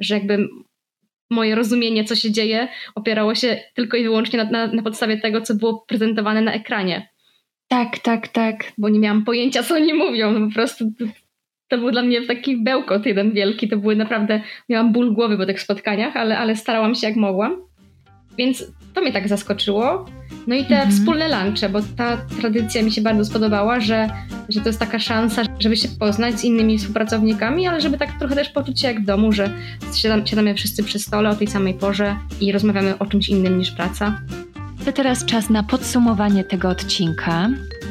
że 0.00 0.14
jakby 0.14 0.48
moje 1.32 1.54
rozumienie, 1.54 2.04
co 2.04 2.16
się 2.16 2.32
dzieje, 2.32 2.68
opierało 2.94 3.34
się 3.34 3.60
tylko 3.74 3.96
i 3.96 4.02
wyłącznie 4.02 4.44
na, 4.44 4.50
na, 4.50 4.66
na 4.66 4.82
podstawie 4.82 5.18
tego, 5.18 5.40
co 5.40 5.54
było 5.54 5.84
prezentowane 5.88 6.42
na 6.42 6.52
ekranie. 6.52 7.08
Tak, 7.68 7.98
tak, 7.98 8.28
tak. 8.28 8.72
Bo 8.78 8.88
nie 8.88 9.00
miałam 9.00 9.24
pojęcia, 9.24 9.62
co 9.62 9.74
oni 9.74 9.94
mówią. 9.94 10.32
No 10.32 10.48
po 10.48 10.54
prostu 10.54 10.84
to, 10.98 11.04
to, 11.68 11.78
był 11.78 11.90
dla 11.90 12.02
mnie 12.02 12.22
taki 12.22 12.56
bełkot 12.56 13.06
jeden 13.06 13.32
wielki. 13.32 13.68
To 13.68 13.76
były 13.76 13.96
naprawdę, 13.96 14.40
miałam 14.68 14.92
ból 14.92 15.14
głowy 15.14 15.36
po 15.36 15.46
tych 15.46 15.60
spotkaniach, 15.60 16.16
ale, 16.16 16.38
ale 16.38 16.56
starałam 16.56 16.94
się 16.94 17.06
jak 17.06 17.16
mogłam. 17.16 17.71
Więc 18.38 18.64
to 18.94 19.00
mnie 19.00 19.12
tak 19.12 19.28
zaskoczyło. 19.28 20.06
No 20.46 20.54
i 20.54 20.64
te 20.64 20.74
mhm. 20.74 20.90
wspólne 20.90 21.28
lunche, 21.28 21.68
bo 21.68 21.80
ta 21.96 22.16
tradycja 22.16 22.82
mi 22.82 22.92
się 22.92 23.00
bardzo 23.02 23.24
spodobała, 23.24 23.80
że, 23.80 24.10
że 24.48 24.60
to 24.60 24.68
jest 24.68 24.78
taka 24.78 24.98
szansa, 24.98 25.42
żeby 25.58 25.76
się 25.76 25.88
poznać 25.88 26.40
z 26.40 26.44
innymi 26.44 26.78
współpracownikami, 26.78 27.66
ale 27.66 27.80
żeby 27.80 27.98
tak 27.98 28.18
trochę 28.18 28.34
też 28.34 28.48
poczuć 28.48 28.80
się 28.80 28.88
jak 28.88 29.02
w 29.02 29.04
domu, 29.04 29.32
że 29.32 29.50
siadamy, 29.94 30.26
siadamy 30.26 30.54
wszyscy 30.54 30.82
przy 30.82 30.98
stole 30.98 31.30
o 31.30 31.34
tej 31.34 31.46
samej 31.46 31.74
porze 31.74 32.16
i 32.40 32.52
rozmawiamy 32.52 32.98
o 32.98 33.06
czymś 33.06 33.28
innym 33.28 33.58
niż 33.58 33.70
praca. 33.70 34.20
To 34.84 34.92
teraz 34.92 35.24
czas 35.24 35.50
na 35.50 35.62
podsumowanie 35.62 36.44
tego 36.44 36.68
odcinka. 36.68 37.50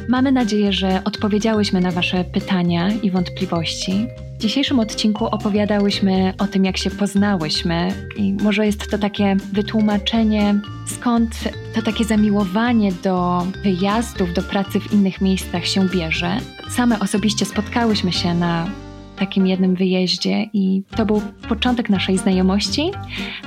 Mamy 0.10 0.32
nadzieję, 0.32 0.73
że 0.73 1.01
odpowiedziałyśmy 1.06 1.82
na 1.82 1.91
Wasze 1.91 2.23
pytania 2.23 2.89
i 3.04 3.12
wątpliwości. 3.12 4.08
W 4.41 4.43
dzisiejszym 4.43 4.80
odcinku 4.80 5.25
opowiadałyśmy 5.25 6.34
o 6.38 6.47
tym, 6.47 6.65
jak 6.65 6.77
się 6.77 6.89
poznałyśmy, 6.89 7.88
i 8.17 8.34
może 8.34 8.65
jest 8.65 8.91
to 8.91 8.97
takie 8.97 9.36
wytłumaczenie, 9.54 10.60
skąd 10.86 11.39
to 11.75 11.82
takie 11.82 12.06
zamiłowanie 12.06 12.91
do 12.91 13.47
wyjazdów, 13.63 14.34
do 14.34 14.41
pracy 14.41 14.80
w 14.80 14.93
innych 14.93 15.21
miejscach 15.21 15.65
się 15.65 15.88
bierze. 15.89 16.38
Same 16.69 16.99
osobiście 16.99 17.45
spotkałyśmy 17.45 18.12
się 18.12 18.34
na 18.34 18.67
takim 19.15 19.47
jednym 19.47 19.75
wyjeździe 19.75 20.49
i 20.54 20.84
to 20.95 21.06
był 21.06 21.21
początek 21.49 21.89
naszej 21.89 22.17
znajomości, 22.17 22.91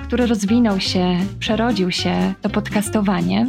który 0.02 0.26
rozwinął 0.26 0.80
się, 0.80 1.16
przerodził 1.38 1.90
się 1.90 2.34
to 2.42 2.50
podcastowanie. 2.50 3.46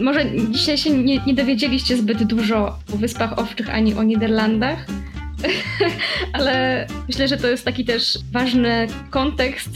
Może 0.00 0.24
dzisiaj 0.50 0.78
się 0.78 0.90
nie, 0.90 1.20
nie 1.26 1.34
dowiedzieliście 1.34 1.96
zbyt 1.96 2.22
dużo 2.22 2.78
o 2.94 2.96
Wyspach 2.96 3.38
Owczych 3.38 3.74
ani 3.74 3.94
o 3.94 4.02
Niderlandach, 4.02 4.86
ale 6.32 6.86
myślę, 7.08 7.28
że 7.28 7.36
to 7.36 7.48
jest 7.48 7.64
taki 7.64 7.84
też 7.84 8.18
ważny 8.32 8.86
kontekst 9.10 9.70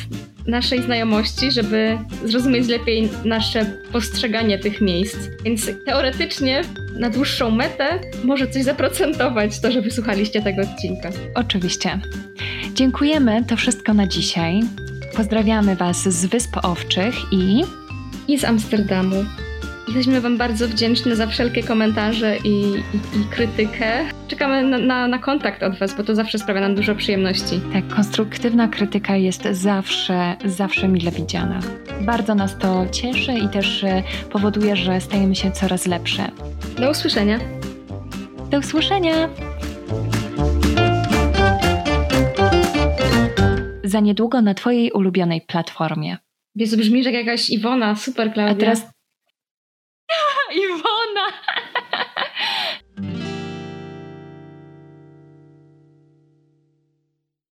naszej 0.46 0.82
znajomości, 0.82 1.52
żeby 1.52 1.98
zrozumieć 2.24 2.68
lepiej 2.68 3.08
nasze 3.24 3.66
postrzeganie 3.92 4.58
tych 4.58 4.80
miejsc. 4.80 5.16
Więc 5.44 5.70
teoretycznie 5.86 6.62
na 6.98 7.10
dłuższą 7.10 7.50
metę 7.50 8.00
może 8.24 8.48
coś 8.48 8.62
zaprocentować 8.62 9.60
to, 9.60 9.72
że 9.72 9.82
wysłuchaliście 9.82 10.42
tego 10.42 10.62
odcinka. 10.62 11.10
Oczywiście. 11.34 12.00
Dziękujemy, 12.74 13.44
to 13.44 13.56
wszystko 13.56 13.94
na 13.94 14.06
dzisiaj. 14.06 14.60
Pozdrawiamy 15.16 15.76
Was 15.76 16.02
z 16.02 16.26
Wysp 16.26 16.56
Owczych 16.62 17.14
i... 17.32 17.64
I 18.28 18.38
z 18.38 18.44
Amsterdamu. 18.44 19.24
Jesteśmy 19.96 20.20
Wam 20.20 20.38
bardzo 20.38 20.68
wdzięczni 20.68 21.16
za 21.16 21.26
wszelkie 21.26 21.62
komentarze 21.62 22.36
i, 22.44 22.50
i, 22.50 23.20
i 23.20 23.24
krytykę. 23.30 24.04
Czekamy 24.28 24.62
na, 24.62 24.78
na, 24.78 25.08
na, 25.08 25.18
kontakt 25.18 25.62
od 25.62 25.78
Was, 25.78 25.96
bo 25.96 26.04
to 26.04 26.14
zawsze 26.14 26.38
sprawia 26.38 26.60
nam 26.60 26.74
dużo 26.74 26.94
przyjemności. 26.94 27.60
Tak, 27.72 27.88
konstruktywna 27.88 28.68
krytyka 28.68 29.16
jest 29.16 29.42
zawsze, 29.42 30.36
zawsze 30.44 30.88
mile 30.88 31.10
widziana. 31.10 31.60
Bardzo 32.00 32.34
nas 32.34 32.58
to 32.58 32.86
cieszy 32.92 33.32
i 33.32 33.48
też 33.48 33.84
e, 33.84 34.02
powoduje, 34.30 34.76
że 34.76 35.00
stajemy 35.00 35.34
się 35.34 35.50
coraz 35.50 35.86
lepsze. 35.86 36.30
Do 36.78 36.90
usłyszenia. 36.90 37.38
Do 38.50 38.58
usłyszenia. 38.58 39.28
Za 43.84 44.00
niedługo 44.00 44.42
na 44.42 44.54
Twojej 44.54 44.92
ulubionej 44.92 45.40
platformie. 45.40 46.16
Jezu, 46.54 46.76
brzmisz 46.76 47.06
jak 47.06 47.14
jakaś 47.14 47.50
Iwona, 47.50 47.96
super 47.96 48.32
Klaudia. 48.32 48.52
A 48.52 48.60
teraz 48.60 48.95
Iwona! 51.16 51.45